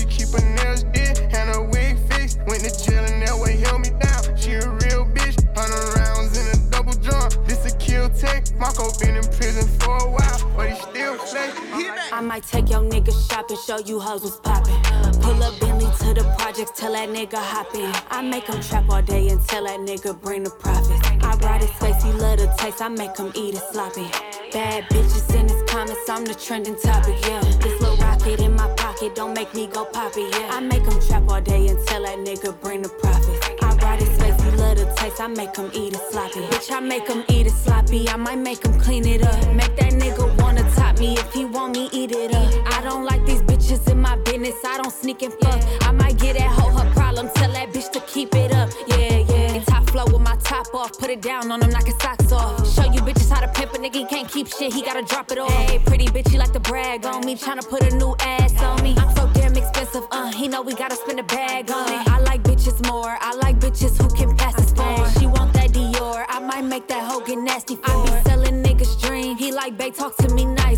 [12.38, 14.80] might take your nigga shopping, show you hoes was poppin'.
[15.20, 17.92] Pull up Bentley to the projects, tell that nigga hop in.
[18.10, 21.00] I make him trap all day and tell that nigga bring the profits.
[21.22, 24.06] I ride his face, he love the taste, I make him eat it sloppy.
[24.52, 27.40] Bad bitches in his comments, I'm the trending topic, yeah.
[27.40, 30.50] This little rocket in my pocket, don't make me go poppy, yeah.
[30.52, 33.48] I make him trap all day and tell that nigga bring the profits.
[33.62, 36.40] I ride his face, he love the taste, I make him eat it sloppy.
[36.50, 39.54] Bitch, I make him eat it sloppy, I might make him clean it up.
[39.54, 42.52] Make that nigga wanna top me if he want me, eat it up.
[42.74, 45.60] I don't like these bitches in my business, I don't sneak and fuck.
[45.86, 48.70] I might get that hoe her problem, tell that bitch to keep it up.
[48.88, 49.54] Yeah, yeah.
[49.54, 52.32] And top flow with my top off, put it down on him, knock his socks
[52.32, 52.66] off.
[52.74, 55.30] Show you bitches how to pimp a nigga, he can't keep shit, he gotta drop
[55.30, 55.50] it off.
[55.50, 58.82] Hey, pretty bitch, he like to brag on me, tryna put a new ass on
[58.82, 58.94] me.
[58.98, 62.08] I'm so damn expensive, uh, he know we gotta spend a bag on it.
[62.08, 65.08] I like bitches more, I like bitches who can pass the phone.
[65.18, 68.62] She want that Dior, I might make that hoe get nasty for I be selling
[68.64, 70.77] niggas dream, he like babe, talk to me nice.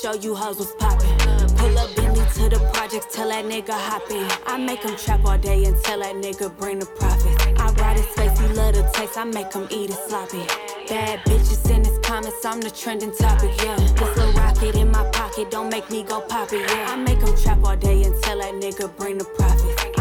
[0.00, 1.18] Show you hoes was poppin'.
[1.56, 4.26] Pull up Bentley to the projects, tell that nigga hop in.
[4.46, 7.36] I make him trap all day and tell that nigga bring the profits.
[7.60, 10.44] I ride his face, he love the taste, I make him eat it sloppy.
[10.88, 13.76] Bad bitches in his comments, I'm the trending topic, yeah.
[13.76, 16.92] This little rocket in my pocket, don't make me go poppy, yeah.
[16.92, 19.99] I make him trap all day and tell that nigga bring the profits.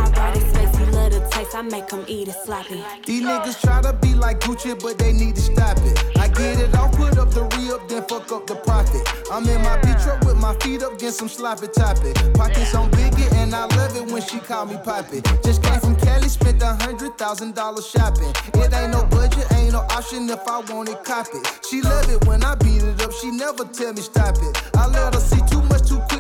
[1.10, 2.84] The taste, I make him eat it sloppy.
[3.06, 5.98] These niggas try to be like Gucci, but they need to stop it.
[6.18, 9.02] I get it off, put up the re up, then fuck up the profit.
[9.32, 12.14] I'm in my beat truck with my feet up, get some sloppy toppy.
[12.34, 15.22] Pockets on Biggie, and I love it when she call me Poppy.
[15.44, 18.32] Just came from Cali, spent a hundred thousand dollars shopping.
[18.62, 21.66] It ain't no budget, ain't no option if I want it, cop it.
[21.68, 24.62] She love it when I beat it up, she never tell me stop it.
[24.76, 25.79] I let her see too much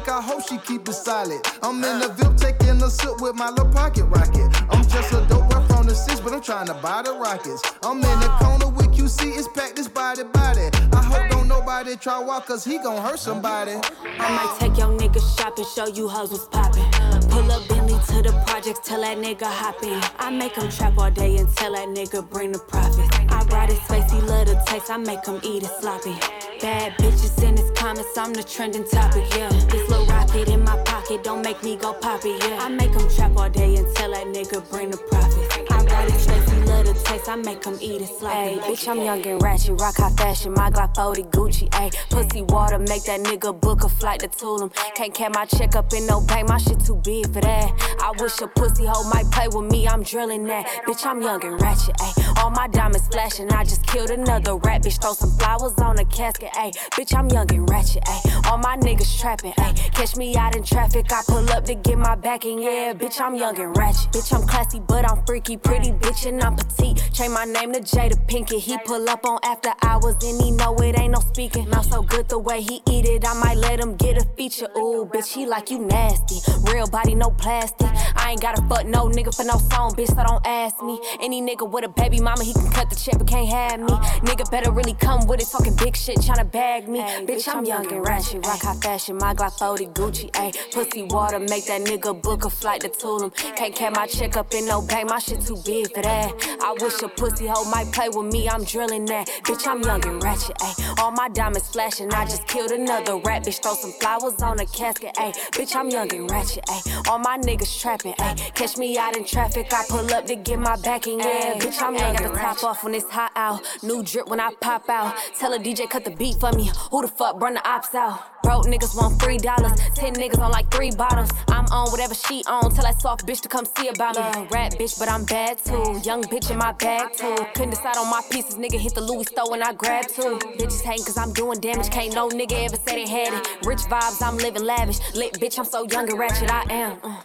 [0.09, 1.39] I hope she keep it solid.
[1.61, 4.49] I'm in the VIP taking a sip with my little pocket rocket.
[4.71, 7.61] I'm just a dope boy from the six, but I'm trying to buy the rockets.
[7.83, 10.69] I'm in the corner with QC, it's packed this body body.
[10.93, 13.73] I hope don't nobody try walk, cause he gon' hurt somebody.
[14.17, 16.89] I might take your nigga shopping, show you hoes was poppin'.
[17.29, 20.01] Pull up Bentley to the projects, tell that nigga hop in.
[20.17, 23.15] I make him trap all day and tell that nigga bring the profits.
[23.29, 26.15] I ride his face, he love the taste, I make him eat it sloppy.
[26.61, 29.47] Bad bitches in his comments, I'm the trending topic, yeah.
[29.47, 32.59] This little rocket in my pocket, don't make me go poppy, yeah.
[32.59, 35.57] I make him trap all day and tell that nigga bring the profits.
[35.71, 38.57] I ride his face, he love the taste, I make him eat it sloppy.
[38.57, 41.93] Ayy, bitch, I'm young and ratchet, rock high fashion, my Glock 40 Gucci, ayy.
[42.09, 44.73] Pussy water, make that nigga book a flight to Tulum.
[44.95, 47.71] Can't carry my check up in no bank, my shit too big for that.
[48.01, 50.67] I wish a pussy hoe might play with me, I'm drilling that.
[50.85, 52.38] Bitch, I'm young and ratchet, ayy.
[52.39, 55.01] All my diamonds flashing, I just killed another rat bitch.
[55.01, 56.73] Throw some flowers on a casket, ayy.
[56.91, 58.49] Bitch, I'm young and ratchet, ayy.
[58.49, 59.93] All my niggas trapping, ayy.
[59.93, 62.93] Catch me out in traffic, I pull up to get my backing, yeah.
[62.93, 64.11] Bitch, I'm young and ratchet.
[64.11, 65.57] Bitch, I'm classy, but I'm freaky.
[65.57, 67.09] Pretty bitch, and I'm petite.
[67.13, 68.59] Change my name to Jada Pinkett.
[68.59, 71.69] He pull up on after hours, and he know it ain't no speaking.
[71.69, 74.69] Mouth so good the way he eat it, I might let him get a feature.
[74.77, 76.39] Ooh, bitch, he like you nasty.
[76.71, 77.89] Real body, no plastic.
[78.15, 80.99] I ain't gotta fuck no nigga for no song, bitch, so don't ask me.
[81.21, 83.93] Any nigga with a baby mama, he can cut the check, but can't have me.
[84.27, 86.99] Nigga better really come with it, talking big shit, tryna bag me.
[86.99, 90.53] Ay, bitch, I'm young and ratchet, rock high fashion, my Glock 40 Gucci, ayy.
[90.71, 93.33] Pussy water, make that nigga book a flight to Tulum.
[93.57, 96.31] Can't carry my check up in no bank, my shit too big for that.
[96.61, 99.27] I wish a pussy hoe might play with me, I'm drilling that.
[99.45, 100.99] Bitch, I'm young and ratchet, ayy.
[100.99, 104.65] All my diamonds flashing, I just killed another rat, bitch, throw some flowers on a
[104.65, 105.33] casket, ayy.
[105.57, 107.09] Bitch, I'm young and ratchet, ayy.
[107.09, 108.53] All my niggas trapping, ayy.
[108.53, 111.57] Catch me out in traffic, I pull up to get my backing, yeah.
[111.57, 113.61] Bitch, I'm young and top off when it's hot out.
[113.83, 115.15] New drip when I pop out.
[115.37, 116.71] Tell a DJ cut the beat for me.
[116.91, 118.21] Who the fuck burn the ops out?
[118.43, 119.79] Broke niggas want free dollars.
[119.95, 121.29] Ten niggas on like three bottles.
[121.49, 122.71] I'm on whatever she on.
[122.73, 124.47] Tell that soft bitch to come see about me.
[124.51, 125.99] Rap bitch, but I'm bad too.
[126.03, 127.35] Young bitch in my bag too.
[127.53, 128.55] Couldn't decide on my pieces.
[128.55, 130.39] Nigga hit the Louis store and I grab two.
[130.57, 131.89] Bitches hating cause I'm doing damage.
[131.91, 133.47] Can't no nigga ever say they had it.
[133.65, 134.99] Rich vibes, I'm living lavish.
[135.15, 136.49] Lit bitch, I'm so young and ratchet.
[136.51, 136.99] I am.
[137.03, 137.21] Uh.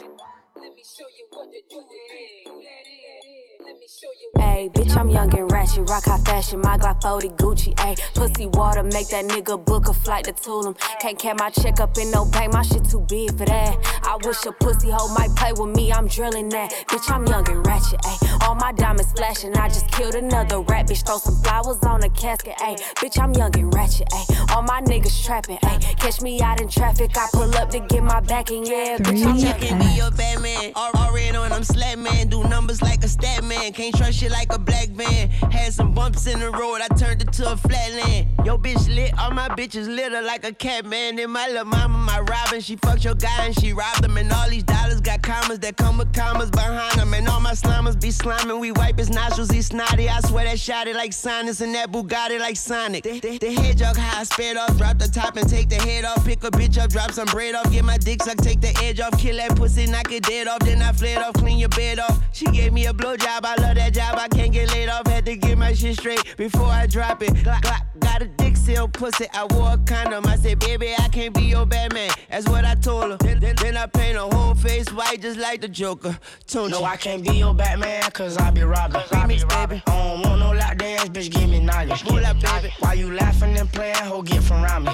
[4.38, 5.88] Ayy, bitch, I'm young and ratchet.
[5.90, 7.74] Rock high fashion, my Glock 40 Gucci.
[7.74, 10.74] Ayy, pussy water, make that nigga book a flight to Tulum.
[11.00, 13.76] Can't carry my check up in no bank, my shit too big for that.
[14.02, 16.70] I wish a pussy hoe might play with me, I'm drilling that.
[16.88, 18.00] Bitch, I'm young and ratchet.
[18.00, 20.86] Ayy, all my diamonds flashing, I just killed another rat.
[20.88, 22.54] Bitch, throw some flowers on a casket.
[22.60, 24.08] Ayy, bitch, I'm young and ratchet.
[24.08, 25.58] Ayy, all my niggas trapping.
[25.58, 28.64] Ayy, catch me out in traffic, I pull up to get my backing.
[28.64, 30.72] Yeah, bitch, I'm young and be your Batman.
[30.74, 32.28] Already on, I'm slap man.
[32.28, 33.72] Do numbers like a stat man.
[33.74, 35.28] Can't trust shit like a black van.
[35.50, 38.28] Had some bumps in the road, I turned it to a flatland.
[38.44, 41.18] Yo, bitch lit, all my bitches litter like a cat man.
[41.18, 44.16] And my little mama, my Robin, she fucked your guy and she robbed him.
[44.16, 47.12] And all these dollars got commas that come with commas behind them.
[47.14, 50.08] And all my slammers be sliming, we wipe his nostrils, he snotty.
[50.08, 53.02] I swear that shot it like sinus and that Bugatti like Sonic.
[53.02, 56.24] The, the, the hedgehog high, spit off, drop the top and take the head off.
[56.24, 59.00] Pick a bitch up, drop some bread off, get my dick sucked, take the edge
[59.00, 60.60] off, kill that pussy, knock it dead off.
[60.60, 62.20] Then I fled off, clean your bed off.
[62.32, 65.06] She gave me a blowjob, I love that job, I can't get laid off.
[65.06, 67.32] Had to get my shit straight before I drop it.
[67.34, 70.26] Glock, glock, got a dick seal oh, pussy, I wore a condom.
[70.26, 72.10] I said, baby, I can't be your Batman.
[72.30, 73.16] That's what I told her.
[73.16, 76.16] Then, then, then I paint her whole face white just like the Joker.
[76.46, 76.70] Tunechi.
[76.70, 79.00] No, I can't be your Batman, cause I be robbing.
[79.02, 79.82] Remix, baby.
[79.86, 82.02] I don't want no lap dance, bitch, give me knowledge.
[82.04, 82.72] Pull up, baby.
[82.80, 84.92] Why you laughing and playing, ho, get from around me.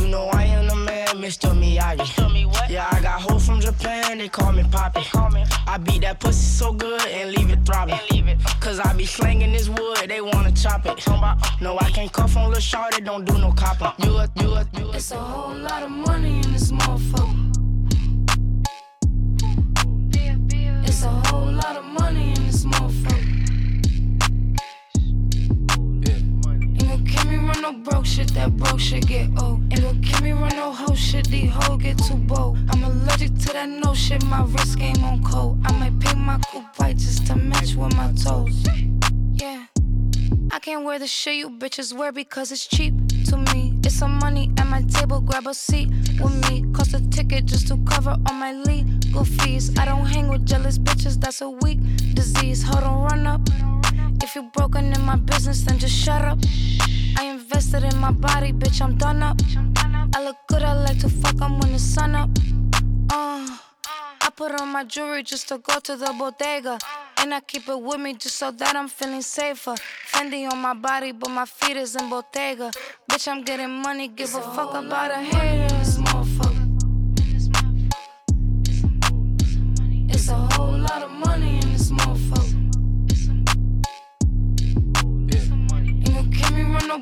[0.00, 1.50] You know I am the man, Mr.
[1.54, 2.70] Miyagi.
[2.70, 5.02] Yeah, I got hoes from Japan, they call me Poppy.
[5.04, 5.44] Call me.
[5.66, 7.98] I beat that pussy so good and leave it throbbing.
[8.60, 11.04] Cause I be slanging this wood, they wanna chop it.
[11.60, 13.92] No, I can't cuff on Lil Shorty, don't do no copping.
[14.04, 14.96] You a, you a, you a.
[14.96, 17.46] It's a whole lot of money in this motherfucker.
[20.86, 23.26] It's a whole lot of money in this motherfucker.
[26.08, 29.62] Ain't gon' keep me run no broke shit, that broke shit get old.
[29.72, 32.58] Ain't gon' keep me run no hoe shit, these hoes get too bold.
[32.70, 35.60] I'm allergic to that no shit, my wrist game on cold.
[35.64, 38.66] I might pick my coupe white just to match with my toes.
[39.32, 39.66] Yeah.
[40.52, 42.92] I can't wear the shit you bitches wear because it's cheap
[43.26, 43.78] to me.
[43.84, 45.88] It's some money at my table, grab a seat
[46.20, 46.64] with me.
[46.72, 49.78] Cost a ticket just to cover all my legal fees.
[49.78, 51.78] I don't hang with jealous bitches, that's a weak
[52.14, 52.64] disease.
[52.64, 53.40] Hold on, run up.
[54.22, 56.38] If you're broken in my business, then just shut up.
[57.16, 59.40] I invested in my body, bitch, I'm done up.
[60.14, 62.30] I look good, I like to fuck, I'm when the sun up.
[63.12, 63.56] Uh,
[64.20, 66.78] I put on my jewelry just to go to the bodega.
[67.22, 69.74] And I keep it with me just so that I'm feeling safer.
[70.12, 72.70] Fendi on my body, but my feet is in Bottega.
[73.10, 75.79] Bitch, I'm getting money, give a fuck about a hater.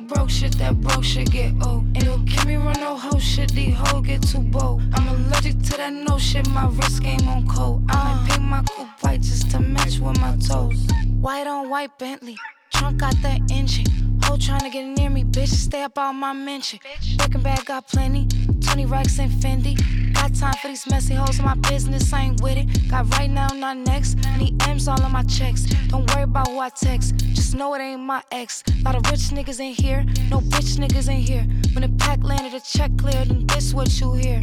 [0.07, 1.85] Broke shit, that broke shit get old.
[1.97, 4.83] Ain't gon' keep me run no hoe shit, these hoes get too bold.
[4.95, 7.85] I'm allergic to that no shit, my wrist game on cold.
[7.91, 8.27] I might uh.
[8.27, 10.87] paint my coupe white just to match with my toes.
[11.21, 12.37] White on white Bentley,
[12.73, 14.08] trunk got the engine.
[14.29, 16.79] Hoe tryna get near me, bitch, stay up on my mention.
[17.17, 18.29] Breaking bag got plenty,
[18.61, 19.75] 20 racks and Fendi.
[20.13, 22.91] Got time for these messy hoes in my business, I ain't with it.
[22.91, 24.19] Got right now, not next.
[24.37, 25.63] Need M's all on my checks.
[25.89, 28.63] Don't worry about who I text, just know it ain't my ex.
[28.85, 31.47] Lot of rich niggas in here, no bitch niggas in here.
[31.73, 34.43] When the pack landed, the check cleared, and this what you hear.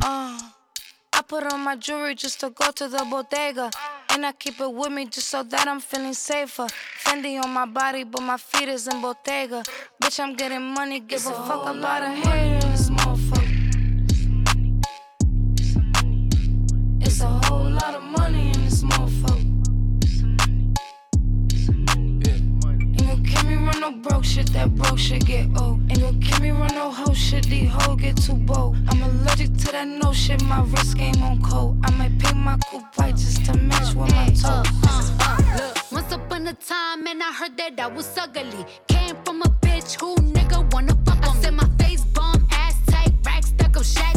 [0.00, 0.40] Uh,
[1.12, 3.70] I put on my jewelry just to go to the bodega.
[4.16, 6.66] And I keep it with me just so that I'm feeling safer.
[7.04, 9.62] Fendi on my body, but my feet is in Bottega.
[10.02, 12.55] Bitch, I'm getting money, give it's a, fuck about a hater.
[23.90, 25.80] no broke shit, that broke shit get old.
[25.90, 28.76] Ain't gon' keep me run no hoe shit, these hoes get too bold.
[28.88, 31.78] I'm allergic to that no shit, my wrist game on cold.
[31.84, 34.42] I might paint my coupe white just to match with my toes.
[34.44, 38.64] Uh, uh, Once upon a time, and I heard that I was ugly.
[38.88, 41.36] Came from a bitch who nigga wanna fuck on.
[41.36, 44.15] I said my face bomb, ass tight, racks stuck up, shack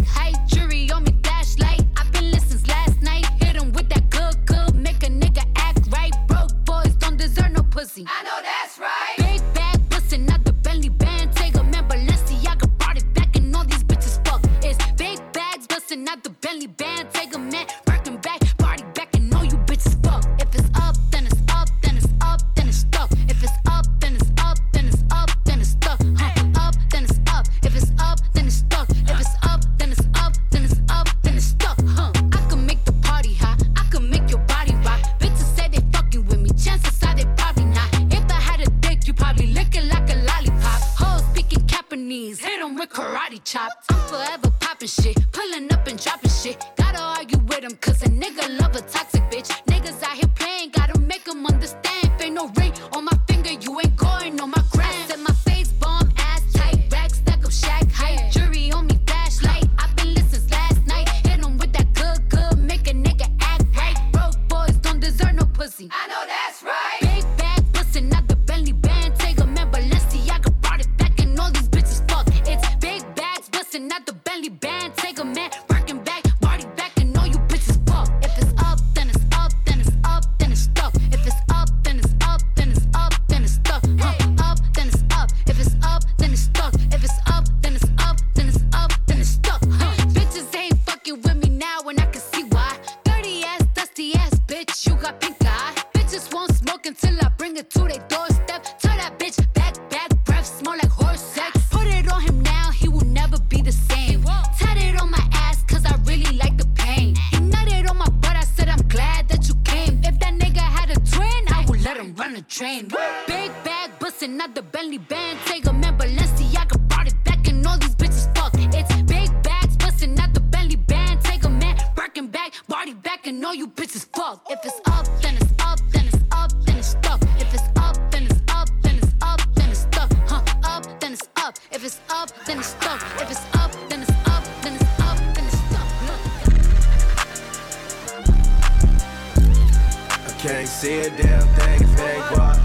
[140.49, 142.57] can't see a damn thing if they guap.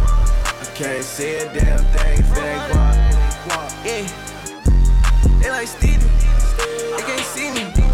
[0.58, 2.96] I can't see a damn thing if they guap.
[3.84, 4.08] Yeah,
[5.42, 6.08] they like Stevie,
[6.96, 7.93] they can't see me.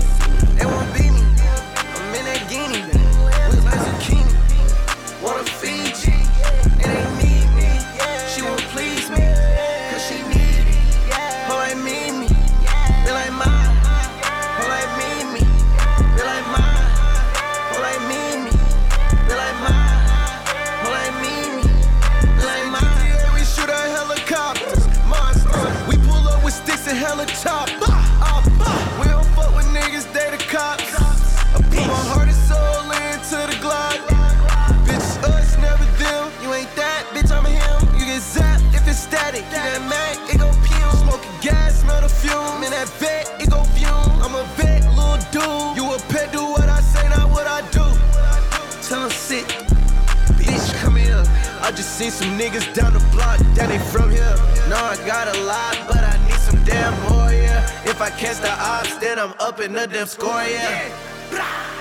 [52.00, 54.34] See some niggas down the block that ain't from here.
[54.70, 57.60] No, I got a lot, but I need some damn more, yeah.
[57.84, 60.88] If I catch the ops, then I'm up in the damn score, yeah.
[61.28, 61.76] Brah.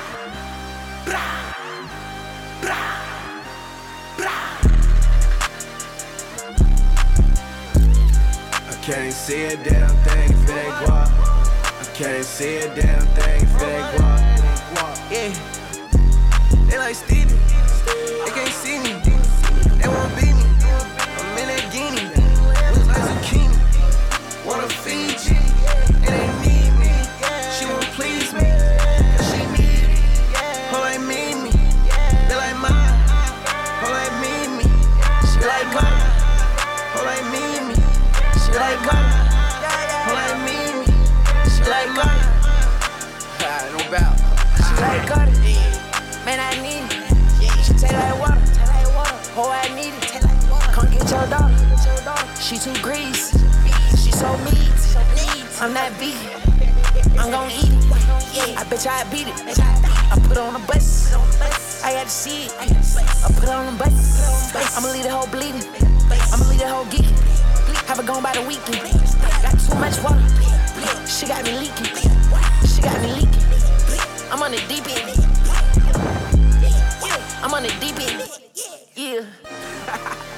[8.82, 11.08] Can't see a damn thing if it ain't guap.
[11.80, 14.20] I can't see a damn thing if it ain't guap.
[15.10, 15.32] Yeah,
[16.70, 17.40] they like Stevie,
[18.26, 19.09] they can't see me.
[19.90, 22.06] I'm in a guinea,
[22.74, 23.58] look like zucchini.
[24.46, 25.38] Wanna Fiji,
[26.06, 26.94] and they need me.
[27.56, 27.66] She
[27.96, 28.46] please me,
[29.18, 29.68] cause she me.
[30.72, 31.00] Like
[32.38, 32.94] like mine.
[33.84, 34.14] Like
[35.30, 36.00] she like mine.
[37.06, 37.26] Like
[38.42, 39.14] she like mine.
[40.14, 40.38] Like
[41.50, 42.26] she like mine.
[46.26, 46.40] Man.
[46.40, 46.89] I need.
[51.30, 51.50] Your.
[52.42, 53.38] She too greasy.
[53.96, 54.80] She so meat.
[55.62, 56.42] I'm not vegan.
[57.20, 58.58] I'm gon' eat it.
[58.58, 59.60] I bet you I beat it.
[59.60, 61.14] I put on a bus.
[61.84, 62.54] I got to see it.
[62.60, 64.76] I put on a bus.
[64.76, 65.62] I'ma leave the whole bleeding.
[66.34, 67.18] I'ma leave the whole geeking.
[67.88, 68.82] Have it gone by the weekend.
[69.44, 70.26] Got too much water.
[71.06, 71.94] She got me leaking.
[72.66, 73.44] She got me leaking.
[74.32, 75.20] I'm on the deep end.
[77.44, 78.30] I'm on the deep end.
[78.96, 80.26] Yeah.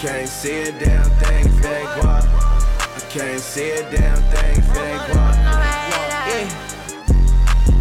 [0.00, 2.24] can't see a damn thing if ain't guap.
[2.24, 5.34] I can't see a damn thing if ain't guap.
[6.26, 6.48] Yeah.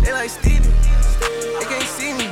[0.03, 0.67] They like Stevie.
[1.59, 2.28] They can't see me.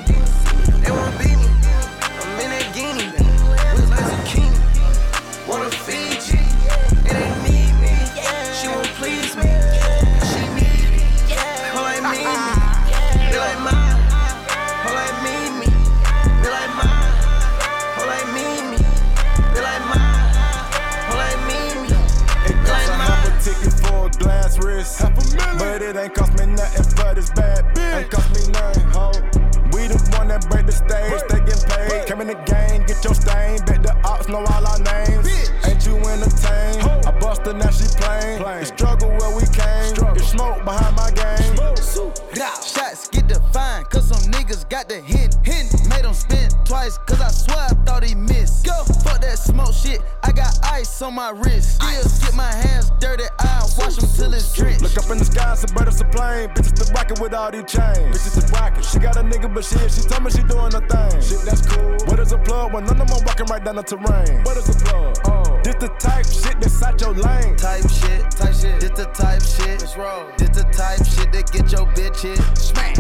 [51.08, 51.82] On my wrist.
[51.82, 54.82] Still get my hands dirty, I wash them till it's drenched.
[54.82, 56.50] Look up in the sky, some birds a plane.
[56.50, 58.12] Bitches the rockin' with all these chains.
[58.14, 58.84] Bitches the rockin'.
[58.84, 61.22] She got a nigga, but shit, she told me she doing her thing.
[61.22, 61.96] Shit, that's cool.
[62.10, 64.44] What is a plug when none of them walking right down the terrain?
[64.44, 65.16] What is a plug?
[65.26, 67.56] Oh, this the type shit that's out your lane.
[67.56, 68.80] Type shit, type shit.
[68.82, 69.82] This the type shit.
[69.82, 70.26] Let's roll.
[70.38, 72.40] This the type shit that get your bitch hit.
[72.58, 72.96] Smack.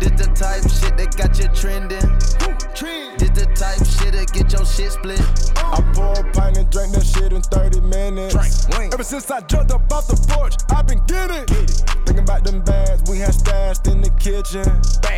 [0.00, 2.00] This the type shit that got you trending.
[2.74, 3.18] Trend.
[3.18, 5.20] This the type shit that get your shit split.
[5.56, 5.76] Uh.
[5.76, 8.66] I pour a pint and drink that shit in 30 minutes.
[8.66, 8.92] Drink.
[8.92, 11.46] Ever since I jumped up off the porch, I've been getting
[12.06, 14.64] Thinking about them bags we had stashed in the kitchen.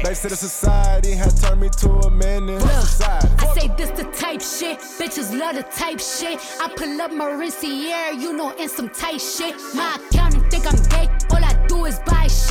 [0.02, 2.62] They said the society had turned me to a menace.
[2.62, 3.28] Society.
[3.38, 6.40] I say this the type shit, bitches love the type shit.
[6.62, 9.54] I pull up Maurinciere, you know, in some tight shit.
[9.74, 12.47] My accountant think I'm gay, all I do is buy shit.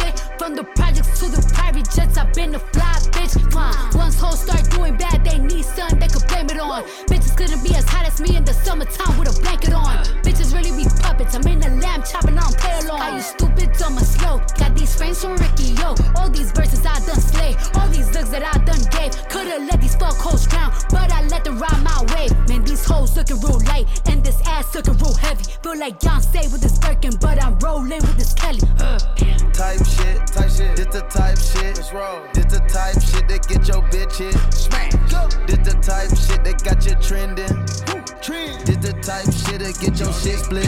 [0.48, 3.36] From the projects to the private jets, I've been a fly bitch.
[3.52, 6.84] Uh, once hoes start doing bad, they need something they could blame it on.
[7.12, 9.98] Bitches couldn't be as hot as me in the summertime with a blanket on.
[10.24, 13.02] Bitches really be puppets, I'm in the lamb chopping on play along.
[13.02, 14.40] Are you stupid, dumb, or slow?
[14.56, 15.96] Got these frames from Ricky, yo.
[16.16, 19.12] All these verses I done slay, all these looks that I done gave.
[19.28, 22.32] Could've let these fuck hoes drown, but I let them ride my way.
[22.48, 25.44] Man, these hoes looking real light, and this ass looking real heavy.
[25.62, 28.64] Feel like Beyonce with this Birkin, but I'm rolling with this Kelly.
[28.80, 28.98] Uh.
[29.58, 30.76] Type shit, type shit.
[30.78, 31.78] This the type shit.
[31.78, 32.34] Let's.
[32.34, 34.36] This the type shit that get your bitch hit.
[34.54, 34.92] Smack.
[35.48, 37.58] This the type shit that got you trending.
[38.22, 38.66] Trend.
[38.66, 40.68] This the type shit that get your shit split.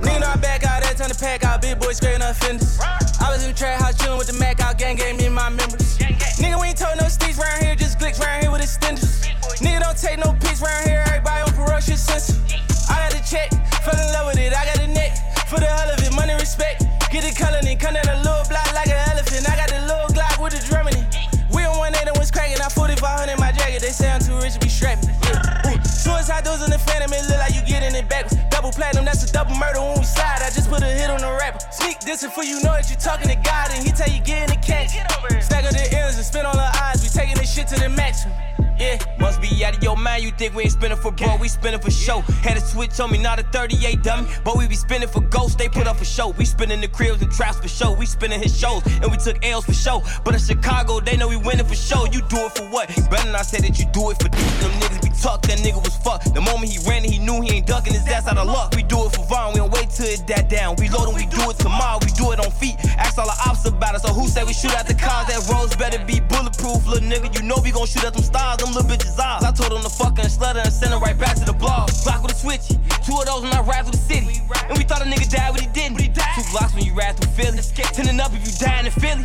[0.00, 2.78] Nigga, know I back out that time to pack out, big boy scraping up fenders.
[2.80, 5.48] I was in the trap house chillin' with the Mac out, gang gave me my
[5.48, 5.98] members.
[5.98, 9.24] Nigga, we ain't told no sticks round here, just glicks round here with extenders.
[9.60, 12.40] Nigga, don't take no pics round here, everybody on ferocious sense.
[12.88, 13.50] I got the check,
[13.84, 15.12] fell in love with it, I got the neck.
[15.48, 16.89] For the hell of it, money respect.
[17.10, 19.42] Get the color and come down a little block like an elephant.
[19.42, 21.10] I got the little Glock with the drum in it.
[21.50, 23.82] We on one that was cracking, I 4500 in my jacket.
[23.82, 25.10] They say I'm too rich to be strapping.
[25.26, 25.82] Yeah.
[25.82, 28.38] Suicide doors in the phantom, it look like you getting it backwards.
[28.54, 30.38] Double platinum, that's a double murder when we slide.
[30.38, 31.58] I just put a hit on the rapper.
[31.74, 34.46] Sneak this for you know that you talking to God, and he tell you get
[34.46, 34.94] in the catch.
[35.42, 37.02] Stack of the ends and spin all the eyes.
[37.02, 38.38] We taking this shit to the maximum.
[38.80, 40.24] Yeah, must be out of your mind.
[40.24, 42.20] You think we ain't spinning for bro, we spinning for show.
[42.40, 44.26] Had a switch on me, not a 38 dummy.
[44.42, 46.30] But we be spinning for ghosts, they put up for show.
[46.30, 47.92] We spinning the cribs and traps for show.
[47.92, 50.02] We spinning his shows, and we took L's for show.
[50.24, 52.06] But in Chicago, they know we winning for show.
[52.06, 52.88] You do it for what?
[53.10, 54.60] Better not say that you do it for this.
[54.62, 56.32] Them niggas be talk, that nigga was fucked.
[56.32, 58.74] The moment he ran it, he knew he ain't ducking his ass out of luck.
[58.74, 60.76] We do it for Vaughn, we don't wait till it that down.
[60.76, 62.76] We load and we do it tomorrow, we do it on feet.
[62.96, 65.28] Ask all the ops about it, so who say we shoot at the cars?
[65.28, 67.28] That rose better be bulletproof, little nigga.
[67.36, 69.44] You know we gon' shoot at them stars, them little bitches eyes.
[69.44, 71.90] I told them to fuck and slutter and send her right back to the blog.
[72.04, 72.68] Block with a switch,
[73.04, 74.40] two of those when I ride through the city.
[74.68, 75.98] And we thought a nigga died, but he didn't.
[75.98, 77.58] Two blocks when you ride through Philly.
[77.92, 79.24] Tending up if you die in Philly.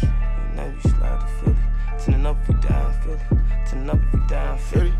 [0.55, 1.57] Now you slide to Philly.
[1.99, 3.19] Tending up if you die in Philly.
[3.65, 4.93] Tending up if you die in Philly.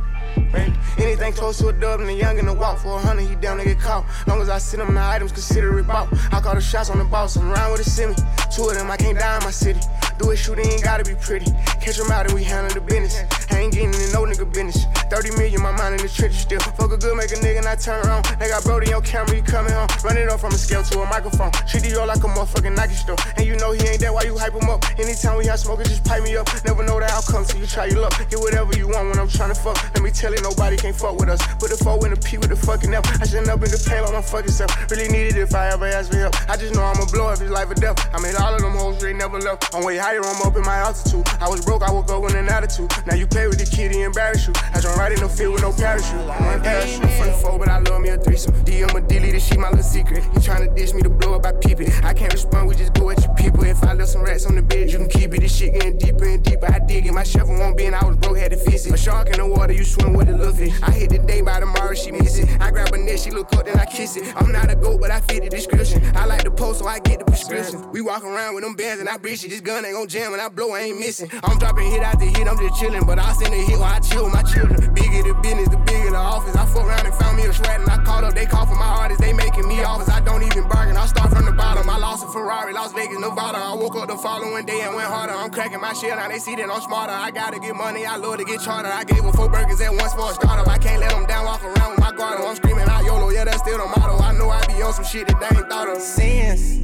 [0.98, 3.36] Anything close to a dub and the young and the walk for a hundred, he
[3.36, 4.06] down to get caught.
[4.28, 6.08] Long as I send him the items, consider it bought.
[6.32, 8.16] I call the shots on the boss, I'm around with a semi.
[8.54, 9.80] Two of them, I can't die in my city.
[10.18, 11.52] Do it, shoot, it ain't gotta be pretty.
[11.82, 13.24] Catch them out and we handle the business.
[13.52, 14.86] I ain't getting in no nigga business.
[15.10, 16.60] 30 million, my mind in the trenches still.
[16.60, 18.26] Fuck a good, make a nigga not turn around.
[18.40, 19.88] They got Brody on camera, he coming home.
[20.04, 21.52] Run it off from a scale to a microphone.
[21.68, 23.18] Treat the yo like a motherfucking Nike store.
[23.38, 24.84] And you know he ain't that, why you hype him up?
[25.00, 26.48] Anytime we have smoking, just pipe me up.
[26.66, 28.14] Never know the outcome till you try your luck.
[28.30, 29.78] Get whatever you want when I'm trying to fuck.
[29.94, 31.40] Let me tell you, nobody can fuck with us.
[31.60, 33.06] Put the four in the P with the fucking F.
[33.22, 34.72] I should up in the pain by my fucking self.
[34.92, 36.36] Really need it if I ever ask for help.
[36.50, 37.98] I just know I'ma blow if it's life or death.
[38.14, 39.74] I made all of them hoes, they never left.
[39.74, 41.26] I'm way higher, I'm up in my altitude.
[41.42, 42.92] I was broke, I woke up with an attitude.
[43.08, 44.54] Now you play with the kitty, embarrass you.
[44.74, 46.22] I don't ride in no field with no parachute.
[46.30, 48.54] I'm parachute from the four, but I love me a threesome.
[48.66, 50.24] DM a delete she my little secret.
[50.26, 51.90] You tryna dish me to blow up, I peep it.
[52.04, 53.64] I can't respond, we just go at your people.
[53.64, 55.42] If I left some rats on the bed, you can keep it.
[55.42, 56.72] This shit getting deeper and deeper.
[56.72, 57.14] I dig it.
[57.14, 58.94] My shovel won't be, and I was broke, had to fix it.
[58.94, 60.74] A shark in the water, you swim with the little fish.
[60.84, 62.62] I hit the day by tomorrow, she miss it.
[62.62, 64.36] I grab a net, she look up, then I kiss it.
[64.36, 66.04] I'm not a goat, but I fit the description.
[66.16, 67.92] I like the post, so I get the prescription.
[67.92, 69.50] We walk around with them bands and I breach it.
[69.50, 71.30] This gun ain't gon' jam and I blow, I ain't missing.
[71.44, 73.08] I'm dropping hit after hit, I'm just chillin'.
[73.08, 74.94] But I send a hit while I chill with my children.
[74.94, 76.56] Bigger the business, the bigger the office.
[76.56, 78.76] I fuck around and found me a shred and I called up, they call for
[78.76, 80.10] my artists, they making me offers.
[80.10, 81.90] I don't even bargain, I start from the bottom.
[81.90, 83.58] I lost a Ferrari, Las Vegas, Nevada.
[83.58, 85.34] I woke up the following day and went harder.
[85.34, 87.14] I'm cracking my shit, now they see that I'm smarter.
[87.14, 88.92] I gotta get money, I love to get charter.
[88.92, 90.68] I gave her four burgers at once for a startup.
[90.68, 92.42] I can't let them down, walk around with my guard.
[92.42, 94.20] I'm screaming out YOLO, yeah, that's still the motto.
[94.22, 96.02] I know I be on some shit that they ain't thought of.
[96.02, 96.84] Sins,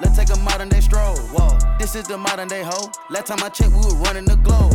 [0.00, 1.16] Let's take a modern day stroll.
[1.30, 2.90] Whoa, this is the modern day hoe.
[3.10, 4.74] Last time I checked, we were running the globe.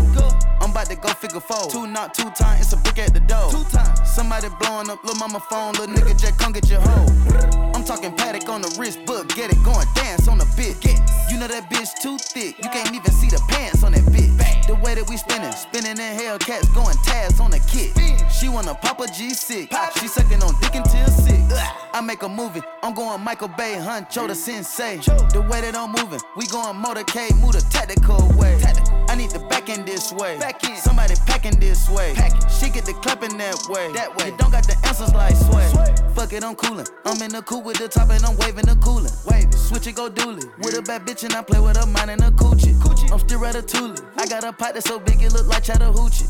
[0.61, 1.69] I'm about to go figure four.
[1.69, 3.51] Two not two times, it's a brick at the door.
[3.51, 3.99] Two times.
[4.09, 7.07] Somebody blowing up, little mama phone, little nigga Jack, come get your hoe.
[7.75, 10.79] I'm talking Patek on the wrist, book, get it, going dance on the bit.
[11.29, 14.38] You know that bitch too thick, you can't even see the pants on that bitch.
[14.69, 17.91] The way that we spinning, spinning in Hellcats, going Taz on a kick.
[18.29, 19.67] She wanna pop a G6,
[19.99, 21.41] she sucking on dick until sick.
[21.91, 24.97] I make a movie, I'm going Michael Bay, Huncho the sensei.
[25.33, 28.61] The way that I'm moving, we going motorcade, move the tactical way.
[28.63, 30.39] I need the back end this way.
[30.77, 32.15] Somebody packing this way.
[32.47, 33.91] She get the clapping that way.
[33.91, 34.31] That way.
[34.31, 35.67] You don't got the answers like sway.
[36.15, 36.87] Fuck it, I'm coolin'.
[37.05, 39.11] I'm in the cool with the top and I'm waving the coolin'.
[39.27, 40.47] Wave Switch it, go dually.
[40.59, 42.73] With a bad bitch and I play with her mind and a coochie.
[43.11, 43.99] I'm still ratatouille.
[44.17, 46.27] I got a pot that's so big it look like Chattahoochee.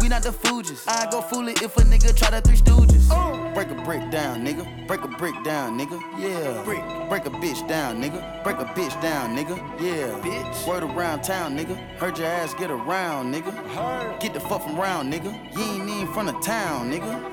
[0.00, 0.84] We not the Fugees.
[0.88, 3.08] I go fool it if a nigga try the three stooges.
[3.10, 3.43] Oh.
[3.54, 4.86] Break a brick down, nigga.
[4.88, 6.00] Break a brick down, nigga.
[6.18, 6.60] Yeah.
[6.64, 6.82] Break.
[7.08, 8.42] Break a bitch down, nigga.
[8.42, 9.56] Break a bitch down, nigga.
[9.80, 10.08] Yeah.
[10.18, 10.66] Bitch.
[10.66, 11.76] Word around town, nigga.
[11.96, 13.52] Heard your ass get around, nigga.
[13.68, 14.18] Heard.
[14.18, 15.32] Get the fuck from round, nigga.
[15.56, 17.30] You ain't even from the town, nigga.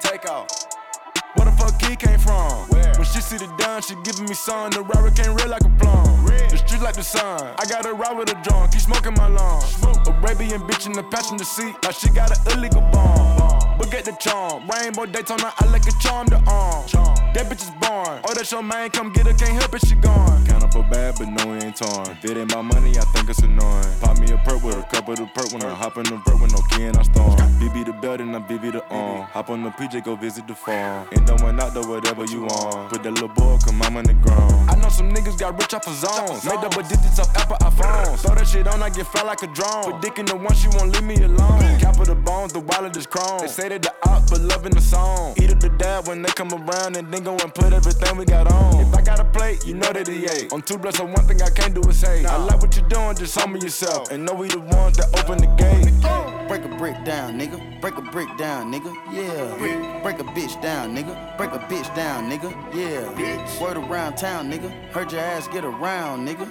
[0.00, 0.48] Take off.
[1.34, 2.50] Where the fuck he came from?
[2.70, 2.94] Where?
[2.94, 4.70] When she see the dime, she giving me sun.
[4.70, 6.24] The rapper came red like a plum.
[6.24, 6.48] Red.
[6.48, 7.54] The street like the sun.
[7.58, 9.60] I got her ride with a drunk, keep smoking my lawn.
[9.60, 10.06] Smoke.
[10.06, 13.55] Arabian bitch in the passenger seat, like she got an illegal bomb.
[13.78, 14.68] But get the charm.
[14.68, 16.86] Rainbow Daytona, I like a charm to arm.
[16.86, 17.16] Charm.
[17.34, 18.20] That bitch is born.
[18.24, 20.46] Oh, that's your man, come get her, can't help it, she gone.
[20.46, 22.08] Count up for bad, but no, it ain't torn.
[22.08, 23.84] If it ain't my money, I think it's annoying.
[24.00, 26.16] Pop me a perk with a cup of the perk when I hop in the
[26.24, 27.36] vert with no key and I storm.
[27.60, 29.22] BB the belt and I BB the arm.
[29.32, 31.08] Hop on the PJ, go visit the farm.
[31.12, 32.88] Ain't no one out there, whatever you on.
[32.88, 34.70] Put that little boy, come I'm on the ground.
[34.70, 36.44] I know some niggas got rich off of zones.
[36.44, 38.18] Made double digits off Apple iPhones.
[38.20, 39.84] Throw that shit on, I get fly like a drone.
[39.84, 41.78] Put dick in the one, she won't leave me alone.
[41.78, 43.40] Cap of the bones, the wallet is chrome.
[43.40, 45.34] They say that the op, but loving the song.
[45.40, 48.24] Eat up the dab when they come around and then go and put everything we
[48.24, 48.80] got on.
[48.80, 50.52] If I got a plate, you know that he ate.
[50.52, 52.24] I'm too blessed, so one thing I can't do is say.
[52.24, 54.10] I like what you're doing, just humble yourself.
[54.10, 55.92] And know we the ones that open the gate.
[56.48, 57.80] Break a brick down, nigga.
[57.80, 58.94] Break a brick down, nigga.
[59.12, 60.00] Yeah.
[60.02, 61.36] Break a bitch down, nigga.
[61.36, 62.50] Break a bitch down, nigga.
[62.72, 63.02] Yeah.
[63.14, 63.60] Bitch.
[63.60, 64.70] Word around town, nigga.
[64.92, 66.46] Heard your ass get around, nigga.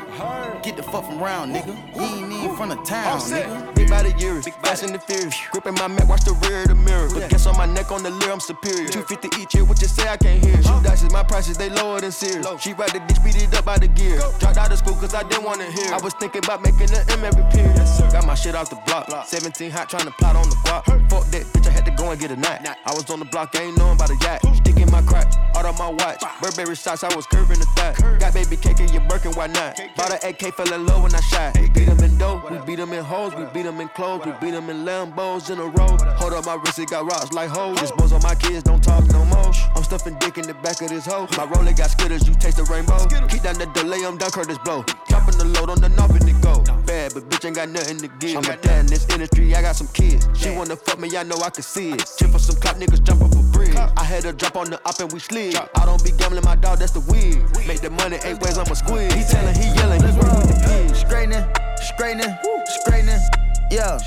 [0.64, 1.74] Get the fuck from round, nigga.
[1.96, 3.74] You ain't even from the town, nigga.
[3.76, 5.36] Big body years, fast and the furious.
[5.52, 7.05] Gripping my Mac, watch the rear of the mirror.
[7.14, 8.90] But guess on my neck on the leer, I'm superior.
[8.90, 10.56] 250 each year, what you say I can't hear.
[10.62, 12.46] Shoot dices, my prices, they lower than Sears.
[12.60, 14.18] She ride the dick, speed it up by the gear.
[14.40, 15.94] Dropped out of school cause I didn't wanna hear.
[15.94, 17.76] I was thinking about making an M every period.
[18.12, 19.28] Got my shit off the block.
[19.28, 20.86] 17 hot trying to plot on the guap.
[21.10, 22.62] Fuck that bitch, I had to go and get a knot.
[22.66, 24.42] I was on the block, ain't knowing about a yacht.
[24.76, 26.22] Stick in my crack, out of my watch.
[26.42, 27.96] Burberry shots, I was curving the thigh.
[28.20, 29.80] Got baby cake in your Birkin, why not?
[29.96, 31.58] Bought an AK, fell in love when I shot.
[31.60, 34.26] We beat them in dough, we beat them in hoes, we beat them in clothes,
[34.26, 35.98] we beat them in Lambos in a row.
[36.18, 37.92] Hold up my wrist, it got rocks like hoes.
[37.94, 39.52] Boys on my kids, don't talk no more.
[39.76, 41.28] I'm stuffing dick in the back of this hoe.
[41.38, 43.00] My roller got Skittles, you taste the rainbow.
[43.28, 44.84] Keep down the delay, I'm done, Curtis blow.
[45.08, 46.64] Dropping the load on the knob and it go.
[47.06, 48.36] Bad but bitch ain't got nothing to give.
[48.36, 50.28] I'm a dad in this industry, I got some kids.
[50.34, 52.04] She wanna fuck me, I know I can see it.
[52.18, 53.76] Chip for some cop niggas jump up a bridge.
[53.76, 55.56] I had her drop on the up and we slid.
[55.56, 57.46] I don't be gambling my dog, that's the wig.
[57.68, 59.14] Make the money eight ways, I'm a squid.
[59.14, 60.98] He tellin', he yelling, let's work with the pigs.
[60.98, 61.46] Straightening,
[61.78, 62.34] straightening,
[62.82, 63.22] straightening,
[63.70, 63.98] yeah.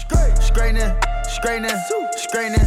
[0.43, 0.91] Straightening,
[1.23, 1.79] straightening,
[2.17, 2.67] straightening,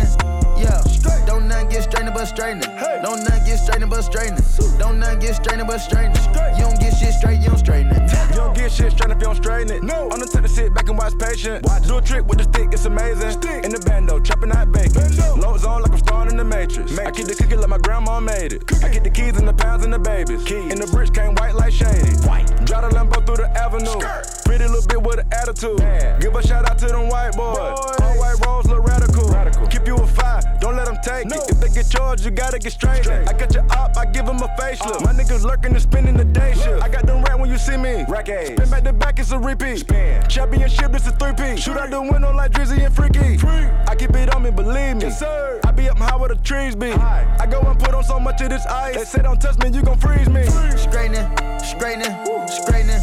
[2.21, 3.01] Yeah.
[3.01, 4.43] Don't none get straightening but straightening.
[4.77, 6.13] Don't none get straightening but straightening.
[6.13, 6.55] Don't none get straightening but straightening.
[6.55, 8.11] You don't get shit straight, you don't straighten it.
[8.29, 9.81] You don't get shit straight if you don't straighten it.
[9.81, 10.07] No.
[10.11, 11.65] I'm the type to sit back and watch patient.
[11.65, 11.87] Watch.
[11.87, 13.31] Do a trick with the stick, it's amazing.
[13.31, 13.65] Stick.
[13.65, 15.01] In the bando, chopping out bacon.
[15.41, 16.95] Low zone like I'm starting in the matrix.
[16.95, 18.69] I keep the cookie like my grandma made it.
[18.83, 20.43] I get the keys and the pounds and the babies.
[20.43, 20.71] Keys.
[20.71, 22.13] And the bricks came white like shady.
[22.29, 22.45] White.
[22.69, 23.97] Drive the Lambo through the avenue.
[23.97, 24.45] Skirt.
[24.45, 25.79] Pretty little bit with an attitude.
[25.79, 26.19] Man.
[26.19, 27.57] Give a shout out to them white boys.
[27.57, 27.97] boys.
[27.97, 29.27] All white rolls look radical.
[29.29, 29.65] radical.
[29.65, 31.35] Keep you a five, don't let them take no.
[31.35, 31.51] it.
[31.51, 33.03] If they get charged, you gotta get straight.
[33.03, 33.27] straight.
[33.27, 35.01] I got your up, I give them a facelift.
[35.01, 35.05] Uh.
[35.05, 36.83] My niggas lurking and spending the day shift.
[36.83, 38.05] I got them rat when you see me.
[38.07, 39.79] Rack Spin back to back, it's a repeat.
[39.79, 40.27] Spin.
[40.29, 41.59] Championship, it's a three-piece.
[41.63, 43.37] Shoot out the window like Drizzy and Freaky.
[43.37, 43.67] Free.
[43.87, 45.03] I keep it on me, believe me.
[45.03, 45.59] Yes, sir.
[45.65, 46.91] I be up high where the trees be.
[46.91, 47.37] High.
[47.39, 48.95] I go and put on so much of this ice.
[48.95, 50.43] They say don't touch me, you gon' freeze me.
[50.77, 51.27] Straightening,
[51.59, 52.13] straightening,
[52.47, 53.01] straightening.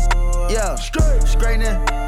[0.51, 0.75] Yeah.
[0.77, 1.27] Straightening,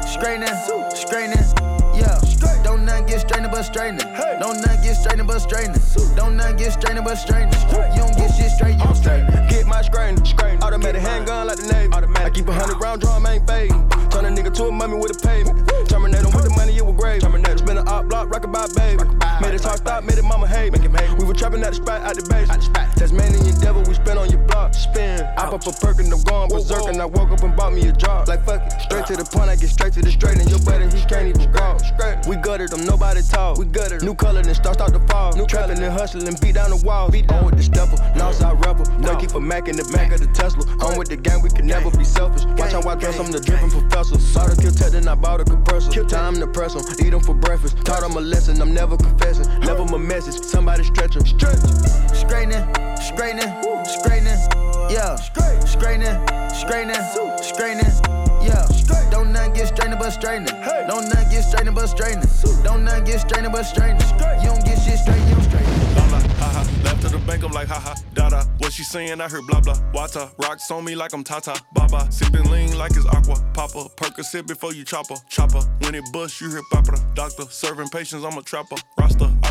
[0.07, 0.55] straightening,
[0.95, 1.80] straightening.
[1.95, 2.19] Yeah.
[2.63, 4.05] Don't none get straightening but straightening.
[4.39, 5.81] Don't none get straightening but straightening.
[6.15, 7.59] Don't none get straightening but straightening.
[7.93, 9.27] You don't get shit straight, you don't straighten.
[9.47, 10.23] Get my straightening.
[10.61, 11.91] Automatic handgun like the Navy.
[11.93, 13.89] I keep a hundred round drum, ain't fading.
[14.09, 15.67] Turn a nigga to a mummy with a pavement.
[15.87, 17.21] Terminate him with the money, it was grave.
[17.21, 17.59] Terminate.
[17.59, 19.03] Spin a op block, rock about baby.
[19.41, 20.71] Made his heart stop, made it mama hate.
[21.17, 22.47] We were trapping at the spot, out the base.
[22.97, 24.73] Tasmanian devil, we spin on your block.
[24.73, 25.25] Spin.
[25.37, 26.87] I pop a perk and I'm going berserk.
[26.87, 28.27] And I woke up and bought me a job.
[28.27, 28.81] Like fuck it.
[28.81, 30.37] Straight to the point, I get straight to the straight.
[30.37, 32.27] And your buddy, he can't even walk.
[32.27, 33.57] We gutted them, nobody talk.
[33.57, 35.35] We gutted New color, then start start to fall.
[35.35, 37.11] New trapping and hustling, beat down the walls.
[37.11, 38.85] Beat on with the stepper, Northside rebel.
[38.99, 39.15] No.
[39.17, 40.63] keep a Mac in the back of the Tesla.
[40.85, 42.45] On with the gang, we can never be selfish.
[42.57, 44.19] Watch how I dress, I'm the dripping professor.
[44.19, 45.91] Saw the kill tech, then I bought a compressor.
[46.05, 47.77] Time to press them, eat them for breakfast.
[47.85, 49.47] Taught them a lesson, I'm never confessing.
[49.61, 51.25] Never my message, somebody stretch them.
[51.25, 51.59] Stretch.
[52.15, 52.63] Straightening,
[52.97, 53.51] straightening,
[53.85, 54.39] straightening.
[54.89, 55.15] Yeah.
[55.15, 56.15] Straightening,
[56.49, 57.01] straightening,
[57.41, 58.30] straightening.
[58.43, 58.67] Yeah.
[59.11, 60.53] Don't none get straightening but straightening.
[60.87, 62.29] Don't none get straightening but straightening.
[62.63, 64.01] Don't none get straightening but straightening.
[64.41, 65.73] You don't get shit straight, you don't straighten.
[66.39, 66.63] haha.
[66.83, 68.45] Left to the bank, I'm like, haha, dada.
[68.59, 69.21] What she saying?
[69.21, 69.75] I heard blah blah.
[69.93, 71.61] Wata, rocks on me like I'm Tata.
[71.73, 73.35] Baba, sipping lean like it's aqua.
[73.53, 75.15] Papa, Percocet before you chopper.
[75.29, 76.97] Chopper, when it bust, you hear papa.
[77.15, 78.75] Doctor, serving patients, I'm a trapper.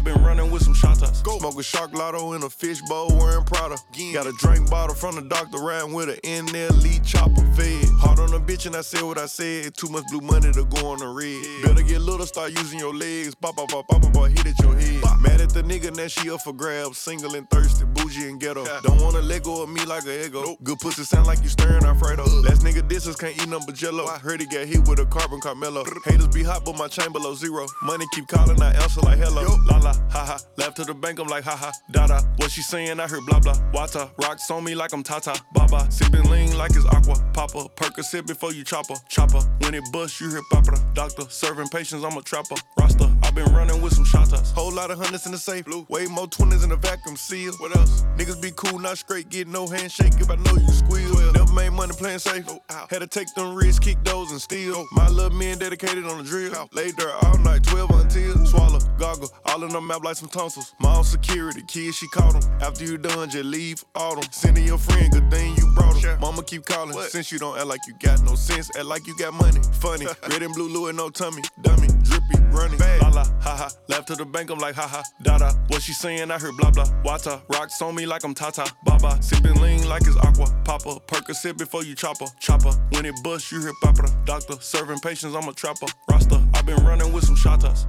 [0.01, 1.23] I been running with some shotas.
[1.23, 1.39] Go.
[1.39, 3.77] Smoke a shark lotto in a fish bowl wearing Prada.
[4.15, 7.41] Got a drink bottle from the doctor, riding with an NLE Choppa.
[7.55, 7.85] Fed.
[7.99, 9.75] Hard on a bitch, and I said what I said.
[9.75, 11.45] Too much blue money to go on the red.
[11.63, 13.35] Better get little, start using your legs.
[13.35, 15.03] Pop, pop, pop, pop, pop, hit at your head.
[15.21, 16.97] Mad at the nigga, now she up for grabs.
[16.97, 18.65] Single and thirsty, bougie and ghetto.
[18.83, 20.57] Don't wanna let go of me like a ego.
[20.63, 22.25] Good pussy sound like you stirring Alfredo.
[22.43, 24.07] Last nigga disses can't eat nothing but jello.
[24.07, 25.85] I heard he got hit with a carbon Carmelo.
[26.05, 27.67] Haters be hot, but my chain below zero.
[27.83, 29.57] Money keep calling, I answer like hello.
[29.67, 30.39] La la, ha ha.
[30.57, 31.73] Left to the bank, I'm like ha ha.
[31.93, 32.21] Da da.
[32.37, 33.01] What she saying?
[33.01, 33.55] I heard blah blah.
[33.73, 34.11] Wata.
[34.19, 35.41] Rocks on me like I'm Tata.
[35.55, 35.91] Baba.
[35.91, 37.17] Sipping lean like it's aqua.
[37.33, 37.69] Papa.
[37.77, 38.95] Percocet before you chopper.
[39.09, 39.41] Chopper.
[39.61, 40.77] When it bust, you hear papa.
[40.95, 41.25] Doctor.
[41.29, 42.57] Serving patients, I'm a trapper.
[42.79, 43.11] Rasta.
[43.23, 44.53] i been running with some shotas.
[44.53, 45.65] Whole lot of hundreds in the safe.
[45.65, 45.87] Blue.
[45.89, 47.53] Way more twenties in the vacuum seal.
[47.59, 48.00] What else?
[48.17, 49.29] Niggas be cool, not straight.
[49.29, 51.33] Get no handshake if I know you squeal.
[51.33, 52.45] Never made money playing safe.
[52.69, 54.87] Had to take them risks, kick those and steal.
[54.93, 56.69] My little men dedicated on the drill.
[56.73, 58.47] Laid there all night, 12 until.
[58.47, 60.75] Swallow, goggle, all in the map like some tonsils.
[60.81, 62.43] My own security, kids, she caught them.
[62.61, 64.25] After you done, just leave all them.
[64.33, 66.21] Sending your friend, good thing you brought them.
[66.21, 66.99] Mama keep calling.
[67.09, 69.61] Since you don't act like you got no sense, act like you got money.
[69.81, 71.43] Funny, red and blue Louis, no tummy.
[71.63, 72.79] Dummy, drippy, running.
[72.79, 73.01] Bang.
[73.01, 73.71] La la, ha ha.
[73.89, 75.03] Left to the bank, I'm like, ha ha.
[75.23, 75.53] Da da.
[75.69, 76.31] What she saying?
[76.31, 76.87] I heard blah blah.
[77.05, 77.41] Wata.
[77.53, 78.71] Rocks on me like I'm Tata.
[78.85, 79.23] Baba.
[79.23, 80.47] Sipping lean like it's aqua.
[80.65, 81.01] Papa.
[81.07, 82.27] Perk a sip before you chopper.
[82.39, 82.73] Chopper.
[82.91, 84.09] When it bust, you hear papa.
[84.25, 84.55] Doctor.
[84.61, 85.87] Serving patients, I'm a trapper.
[86.11, 86.41] Rasta.
[86.55, 87.87] i been running with some shotas.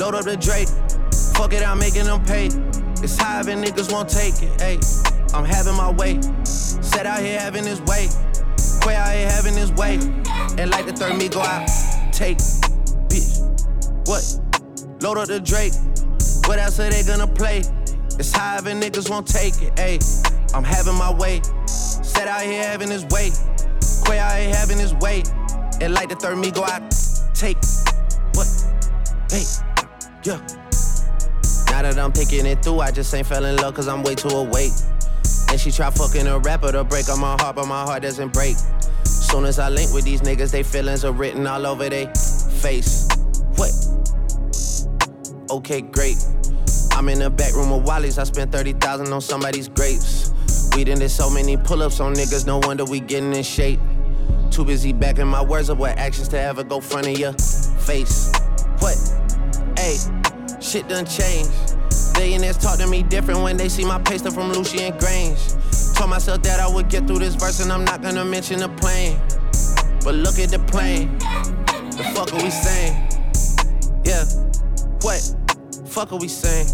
[0.00, 0.68] Load up the Drake.
[1.34, 2.46] Fuck it, I'm making them pay.
[3.02, 4.52] It's high and niggas won't take it.
[4.60, 6.20] Ayy, I'm having my way.
[6.44, 8.08] Set out here having his way.
[8.82, 9.94] Quay out here having his way.
[10.58, 11.68] And like the third me go out.
[12.12, 12.38] Take,
[13.08, 13.40] bitch.
[14.06, 15.02] What?
[15.02, 15.72] Load up the Drake.
[16.46, 17.62] What else are they gonna play?
[18.18, 19.74] It's and niggas won't take it.
[19.76, 21.40] Ayy, I'm having my way.
[21.66, 23.30] Set out here having his way.
[24.04, 25.22] Quay out here having his way.
[25.80, 26.82] And like the third me go out.
[27.34, 27.56] Take,
[28.34, 28.46] what?
[29.30, 29.44] Hey,
[30.24, 30.36] yeah.
[31.70, 34.14] Now that I'm picking it through, I just ain't fell in love cause I'm way
[34.14, 34.72] too awake.
[35.50, 38.32] And she try fucking a rapper to break on my heart, but my heart doesn't
[38.32, 38.56] break.
[39.04, 42.06] Soon as I link with these niggas, they feelings are written all over their
[42.60, 43.08] face.
[43.56, 43.72] What?
[45.50, 46.16] Okay, great.
[46.92, 50.32] I'm in the back room of Wally's, I spent 30,000 on somebody's grapes.
[50.76, 53.80] We done did so many pull ups on niggas, no wonder we getting in shape.
[54.50, 58.32] Too busy backing my words up with actions to ever go front of your face.
[58.78, 58.96] What?
[59.76, 59.96] Hey,
[60.60, 61.69] shit done changed.
[62.14, 65.94] Billionaires talk to me different when they see my paste from Lucian Grainge.
[65.96, 68.68] Told myself that I would get through this verse and I'm not gonna mention the
[68.68, 69.18] plane.
[70.02, 71.18] But look at the plane.
[71.18, 72.94] The fuck are we saying?
[74.04, 74.24] Yeah.
[75.02, 75.34] What?
[75.86, 76.66] Fuck are we saying?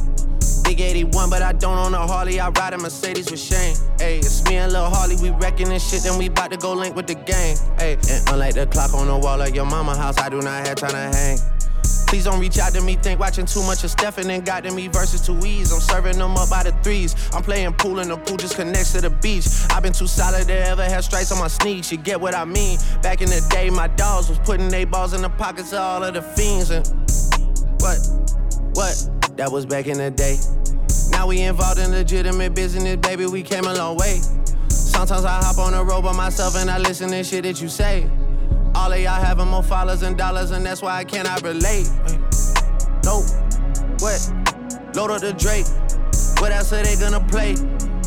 [0.65, 2.41] Big 81, but I don't own a Harley.
[2.41, 3.77] I ride a Mercedes with Shane.
[3.99, 5.17] Ayy, it's me and Lil Harley.
[5.23, 7.57] We wrecking this shit, then we bout to go link with the gang.
[7.79, 10.67] Ayy, and unlike the clock on the wall of your mama house, I do not
[10.67, 11.39] have time to hang.
[12.07, 14.71] Please don't reach out to me, think watching too much of Stephen and got to
[14.71, 15.73] me versus two E's.
[15.73, 17.15] I'm serving them up by the threes.
[17.33, 19.47] I'm playing pool and the pool just connects to the beach.
[19.71, 21.91] I've been too solid to ever have stripes on my sneaks.
[21.91, 22.79] You get what I mean?
[23.03, 26.05] Back in the day, my dogs was putting they balls in the pockets of all
[26.05, 26.71] of the fiends.
[26.71, 26.87] And
[27.81, 27.99] what?
[28.75, 29.37] What?
[29.37, 30.39] That was back in the day.
[31.11, 33.27] Now we involved in legitimate business, baby.
[33.27, 34.21] We came a long way.
[34.69, 37.69] Sometimes I hop on the road by myself and I listen to shit that you
[37.69, 38.09] say.
[38.77, 41.91] All of y'all having more followers and dollars, and that's why I cannot relate.
[43.05, 43.23] No,
[43.99, 44.21] what?
[44.95, 45.67] Load up the Drake.
[46.41, 47.53] What else are they gonna play?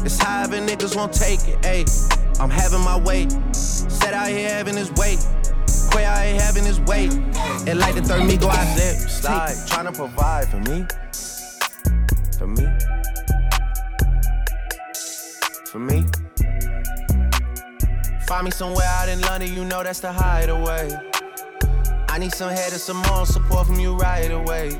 [0.05, 1.59] It's high and niggas won't take it.
[1.63, 3.27] Ayy, I'm having my way.
[3.51, 5.17] Set out here having his way.
[5.91, 7.05] Quay out here having his way.
[7.67, 8.93] And like the third me go out there.
[8.93, 10.85] Slide, trying to provide for me.
[12.37, 12.67] For me.
[15.65, 16.05] For me.
[18.29, 20.87] Find me somewhere out in London, you know that's the hideaway.
[22.09, 24.79] I need some head and some more support from you right away.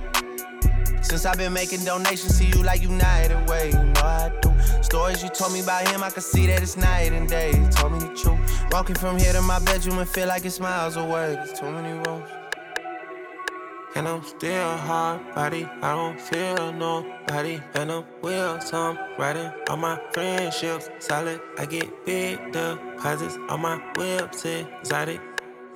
[1.02, 4.54] Since I've been making donations to you like United Way, you know I do.
[4.84, 7.50] Stories you told me about him, I can see that it's night and day.
[7.50, 8.40] You told me the truth.
[8.72, 11.34] Walking from here to my bedroom and feel like it's miles away.
[11.34, 12.39] There's too many roads.
[14.00, 17.60] And I'm still hard body, I don't feel nobody.
[17.74, 20.90] And I'm will some riding on my friendships.
[21.00, 25.20] Solid, I get big deposits on my whips, exotic.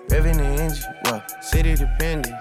[0.08, 2.34] Revving the engine, well, city dependent.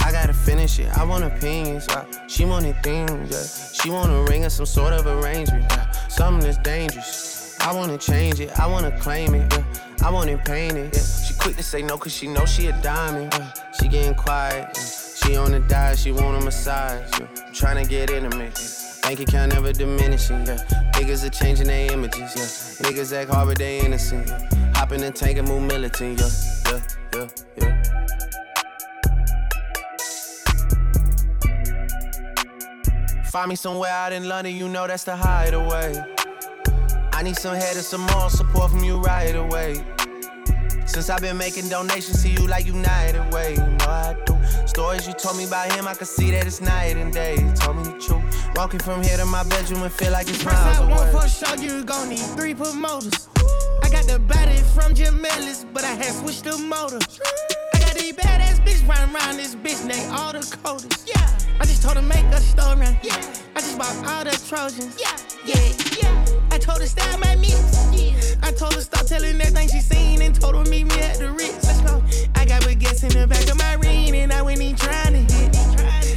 [0.00, 1.88] I gotta finish it, I want opinions.
[1.88, 3.72] Uh, she wanted things, yeah.
[3.82, 5.64] She want a ring or some sort of arrangement.
[5.68, 5.90] Yeah.
[6.06, 7.58] Something that's dangerous.
[7.58, 9.64] I wanna change it, I wanna claim it, yeah.
[10.06, 10.94] I paint it.
[10.94, 11.02] Yeah.
[11.26, 13.34] She quick to say no, cause she know she a diamond.
[13.80, 14.76] She getting quiet.
[15.26, 17.18] She on the diet, she want a massage.
[17.18, 17.26] Yeah.
[17.52, 18.56] Trying to get intimate.
[19.02, 20.46] Bank account never diminishing.
[20.46, 20.58] Yeah.
[20.92, 22.20] Niggas are changing their images.
[22.20, 22.86] Yeah.
[22.88, 24.28] Niggas act hard, but they innocent.
[24.28, 24.72] Yeah.
[24.76, 26.20] Hop in the tank and move militant.
[26.20, 26.30] Yeah.
[27.12, 27.28] Yeah.
[27.58, 27.82] Yeah.
[33.16, 33.22] Yeah.
[33.24, 36.04] Find me somewhere out in London, you know that's the hideaway.
[37.12, 39.84] I need some head and some more support from you right away.
[40.86, 44.36] Since I've been making donations to you like United Way, you know I do.
[44.66, 47.34] Stories you told me about him, I can see that it's night and day.
[47.34, 48.22] You told me the truth.
[48.56, 50.92] Walking from here to my bedroom and feel like it's miles away.
[50.92, 53.28] One for sure, you gon' need three promoters.
[53.82, 56.98] I got the body from Jim Ellis, but I had switched the motor.
[57.74, 61.06] I got these badass bitch running around this bitch, they all the coders.
[61.06, 61.36] Yeah.
[61.60, 62.96] I just told her make a store run.
[63.02, 63.16] Yeah.
[63.54, 64.98] I just bought all the Trojans.
[65.00, 65.16] Yeah.
[65.44, 65.72] Yeah.
[66.00, 66.45] Yeah.
[66.56, 68.34] I told her style my mix.
[68.42, 71.30] I told her stop telling everything she seen and told her meet me at the
[71.30, 71.66] Ritz.
[71.66, 72.02] Let's go.
[72.34, 75.34] I got baguettes in the back of my ring and I went in trying to
[75.34, 75.54] hit.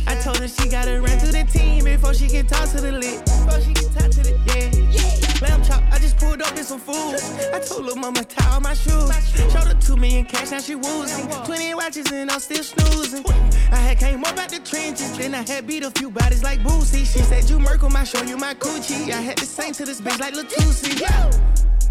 [0.07, 2.93] I told her she gotta run to the team before she can talk to the
[2.93, 3.19] lit.
[3.25, 5.03] Before she can talk to the yeah.
[5.03, 5.08] Yeah.
[5.41, 5.83] Lamb chop.
[5.91, 7.15] I just pulled up in some food.
[7.53, 9.09] I told her mama tie all my shoes.
[9.51, 11.27] Showed her two million cash, now she woozing.
[11.45, 13.23] Twenty watches and I'm still snoozing.
[13.71, 16.59] I had came up out the trenches, then I had beat a few bodies like
[16.59, 17.05] Boosie.
[17.05, 19.11] She said you Merkle, I show you my coochie.
[19.11, 20.99] I had to sing to this bitch like Latusi.
[20.99, 21.31] Yeah,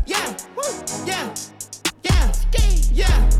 [0.06, 0.36] yeah,
[1.06, 1.34] yeah,
[2.04, 2.32] yeah,
[2.92, 3.30] yeah,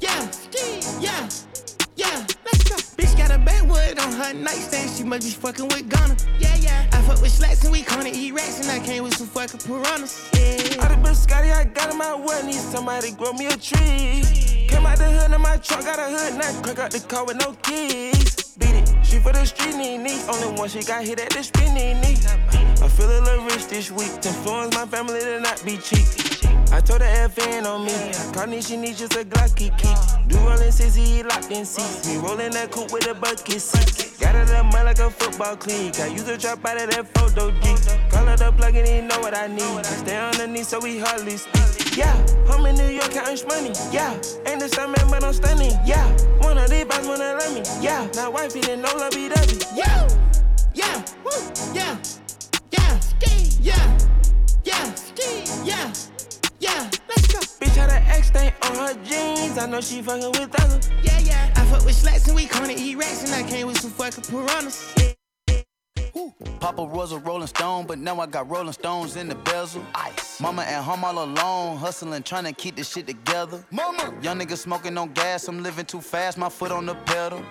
[0.00, 1.51] yeah, yeah, yeah.
[1.96, 2.76] Yeah, let's go.
[2.96, 4.90] Bitch got a backwood on her nightstand.
[4.90, 6.16] She must be fucking with Gunna.
[6.38, 6.88] Yeah, yeah.
[6.92, 9.60] I fuck with slats and we gonna eat rats and I came with some fucking
[9.60, 10.30] piranhas.
[10.34, 10.82] Yeah.
[10.82, 12.42] All the bitch Scotty, I got in my way.
[12.44, 14.66] Need somebody grow me a tree.
[14.68, 17.26] Came out the hood in my truck, got a hood, now crack out the car
[17.26, 18.56] with no keys.
[18.56, 19.98] Beat it, she for the street knee.
[20.28, 22.16] Only one she got hit at the spinning knee.
[22.82, 24.20] I feel a little rich this week.
[24.22, 26.21] To influence my family to not be cheap.
[26.72, 27.92] I told her FN on me.
[28.32, 29.94] Carney, she needs just a Glocky key.
[30.26, 32.08] Do rollin' sissy, locked in seats.
[32.08, 34.18] Me rollin' that coupe with a bucket seat.
[34.18, 36.00] Got it up mud like a football cleat.
[36.00, 37.76] I use a drop out of that photo G.
[38.08, 39.60] Call her the plug and he know what I need.
[39.60, 41.96] I stay underneath so we hardly speak.
[41.96, 42.16] Yeah,
[42.48, 43.72] I'm in New York counting money.
[43.92, 44.14] Yeah,
[44.46, 45.76] ain't the same man, but I'm stunning.
[45.84, 46.08] Yeah,
[46.40, 47.62] one of these boys wanna love me.
[47.82, 49.28] Yeah, now wife didn't know love be.
[49.76, 50.08] Yeah,
[50.72, 51.36] yeah, woo,
[51.74, 51.98] yeah,
[52.70, 53.98] yeah, ski, yeah,
[54.64, 55.92] yeah, ski, yeah.
[57.62, 59.56] Bitch had an X stain on her jeans.
[59.56, 60.90] I know she fucking with others.
[61.00, 61.52] Yeah, yeah.
[61.54, 64.24] I fuck with slats and we call it E-Rex and I came with some fucking
[64.24, 65.11] piranhas.
[66.60, 69.84] Papa was a Rolling Stone, but now I got Rolling Stones in the bezel.
[69.94, 70.40] Ice.
[70.40, 73.64] Mama at home all alone, hustling, trying to keep this shit together.
[73.70, 74.14] Mama.
[74.22, 77.42] Young nigga smoking on gas, I'm living too fast, my foot on the pedal.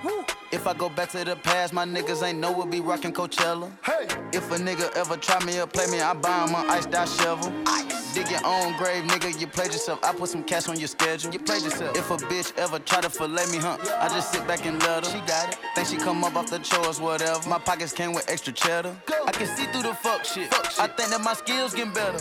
[0.51, 3.71] If I go back to the past, my niggas ain't know we'll be rocking Coachella.
[3.83, 4.03] Hey.
[4.33, 7.07] If a nigga ever try me or play me, I buy him an iced out
[7.09, 7.51] shovel.
[7.67, 8.13] Ice.
[8.13, 10.03] Dig your own grave, nigga, you played yourself.
[10.03, 11.31] I put some cash on your schedule.
[11.31, 11.95] You played yourself.
[11.95, 13.77] If a bitch ever try to fillet me, huh?
[14.01, 15.11] I just sit back and let her.
[15.11, 15.57] She got it.
[15.75, 17.47] Think she come up off the chores, whatever.
[17.47, 18.95] My pockets came with extra cheddar.
[19.25, 20.53] I can see through the fuck shit.
[20.53, 20.79] fuck shit.
[20.79, 22.13] I think that my skills getting better.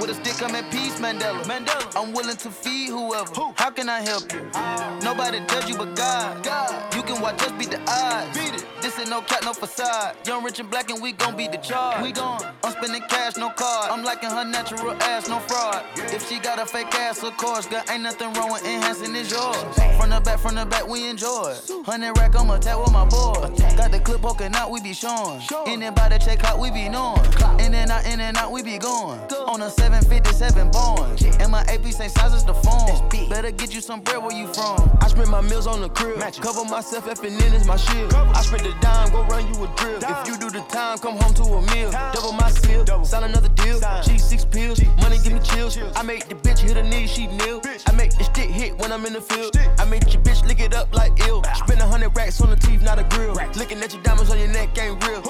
[0.00, 1.42] With a stick, I'm at peace, Mandela.
[1.44, 1.96] Mandela.
[1.96, 3.32] I'm willing to feed whoever.
[3.34, 3.52] Who?
[3.56, 4.48] How can I help you?
[4.54, 5.00] Oh.
[5.02, 6.44] Nobody judge you but God.
[6.44, 6.94] God.
[6.94, 8.36] You can watch us beat the odds.
[8.36, 8.66] Beat it.
[8.82, 10.16] This ain't no cat, no facade.
[10.26, 12.02] Young, rich, and black, and we gon' be the charge.
[12.02, 13.90] We gon' I'm spending cash, no card.
[13.90, 15.82] I'm liking her natural ass, no fraud.
[15.96, 19.30] If she got a fake ass, of course, girl, ain't nothing wrong with enhancing it's
[19.30, 19.56] yours.
[19.98, 21.54] From the back, from the back, we enjoy.
[21.84, 23.50] Hundred rack, I'm attack with my boy.
[23.76, 25.40] Got the clip poking out, we be showing.
[25.76, 27.20] Anybody check out, we be knowing.
[27.60, 29.20] In and out, in and out, we be going.
[29.46, 31.38] On a 757 Boeing.
[31.38, 33.06] And my AP same size as the phone.
[33.28, 34.90] Better get you some bread where you from.
[35.02, 36.18] I spend my meals on the crib.
[36.40, 38.14] Cover myself, effing in is my shield.
[38.14, 40.00] I spend the dime, go run you a drill.
[40.00, 41.90] If you do the time, come home to a meal.
[41.90, 43.78] Double my seal, sign another deal.
[43.78, 45.76] G6 pills, money give me chills.
[45.94, 47.60] I make the bitch hit her knee, she kneel.
[47.86, 49.54] I make the stick hit when I'm in the field.
[49.78, 51.44] I make your bitch lick it up like ill.
[51.54, 53.34] Spend a hundred racks on the teeth, not a grill.
[53.56, 55.22] Looking at your diamonds on your neck ain't real.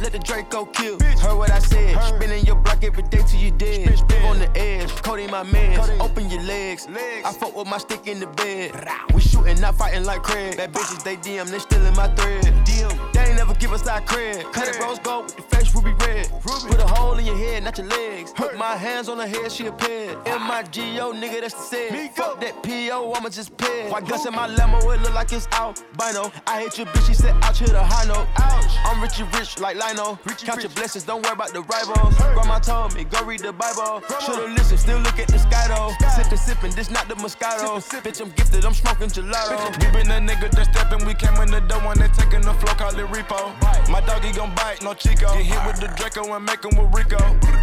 [0.00, 0.98] Let the Draco kill.
[1.00, 2.00] Heard what I said.
[2.02, 3.88] Spinning your block every day till you dead.
[3.88, 5.98] Live on the edge, coding my meds.
[6.00, 6.88] Open your legs.
[6.90, 8.72] I fuck with my stick in the bed.
[9.14, 10.56] We shooting, not fighting like Craig.
[10.56, 12.44] Bad bitches, they DM, they stealing my thread.
[12.64, 14.50] DM, they ain't never give us our cred.
[14.52, 16.30] Cut it rose gold with the face ruby red.
[16.42, 18.32] Put a hole in your head, not your legs.
[18.32, 20.16] Put my hands on her head, she a ped.
[20.26, 20.36] Ah.
[20.36, 22.10] M-I-G-O, nigga, that's the said.
[22.12, 23.90] Fuck that P.O., I'ma just ped.
[23.90, 26.32] White guns in my Lambo, it look like it's albino.
[26.46, 28.26] I hate your bitch, she said out to the high note.
[28.36, 28.72] Ouch.
[28.84, 30.18] I'm rich and rich like Lino.
[30.44, 32.14] Count your blessings, don't worry about the rivals.
[32.16, 34.02] Grandma told me, go read the Bible.
[34.24, 35.90] Should've listened, still look at the sky though.
[36.14, 37.80] Sippin', sippin', this not the Moscato.
[38.02, 39.56] Bitch, I'm gifted, I'm smoking gelato.
[39.80, 42.54] We been a nigga that steppin', we came in the door when they taking the
[42.54, 43.50] flow, call it repo.
[43.90, 45.32] My doggy gon' bite, no Chico.
[45.34, 47.18] Get hit with the Draco and make 'em with Rico.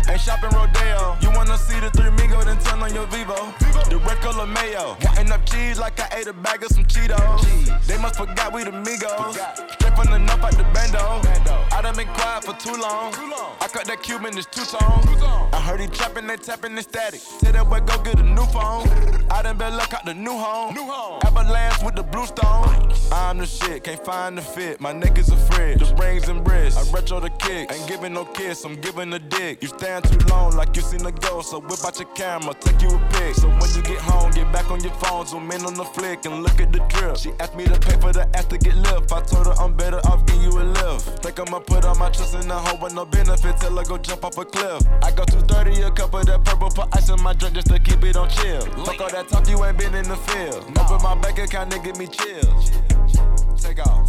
[0.10, 1.18] Ain't shopping Rodeo.
[1.22, 3.40] You wanna see the three Migo, then turn on your TiVo.
[3.90, 4.98] The red color mayo.
[5.00, 7.46] Counting up cheese like I ate a bag of some Cheetos.
[7.88, 9.34] They must forgot we the Migos.
[9.74, 11.22] Straight from the nup out the bando.
[11.72, 13.14] I done been quiet for too long.
[13.14, 13.56] Too long.
[13.62, 15.04] I cut that Cuban, it's two tone.
[15.54, 17.22] I heard he trapping, they tapping the static.
[17.40, 18.88] Tell that boy go get a new phone.
[19.30, 20.74] I done been luck out the new home.
[20.74, 21.20] New home.
[21.26, 22.92] Avalanche with the blue stone.
[23.12, 24.82] I'm the shit, can't find the fit.
[24.82, 25.80] My neck is a fridge.
[25.80, 26.78] The rings and wrists.
[26.78, 27.72] I retro the kick.
[27.72, 29.62] Ain't giving no kiss, I'm giving a dick.
[29.62, 31.52] You stand too long like you seen a ghost.
[31.52, 33.36] So whip out your camera, take you a pic.
[33.36, 36.26] So when you get home, get back on your phone, zoom in on the flick
[36.26, 37.18] and look at the drip.
[37.18, 39.12] She asked me to pay for the ass to get lift.
[39.12, 41.24] I told her I'm better off giving you a lift.
[41.24, 43.98] Think I'ma put on my trust in the hoe with no benefit till I go
[43.98, 44.82] jump off a cliff.
[45.04, 47.80] I go 230 a cup of that purple, put ice in my drink just to
[47.80, 48.62] keep it on chill.
[48.86, 50.64] Fuck all that talk, you ain't been in the field.
[50.78, 52.72] Open my bank account, nigga, give me chills.
[53.62, 54.08] Take off.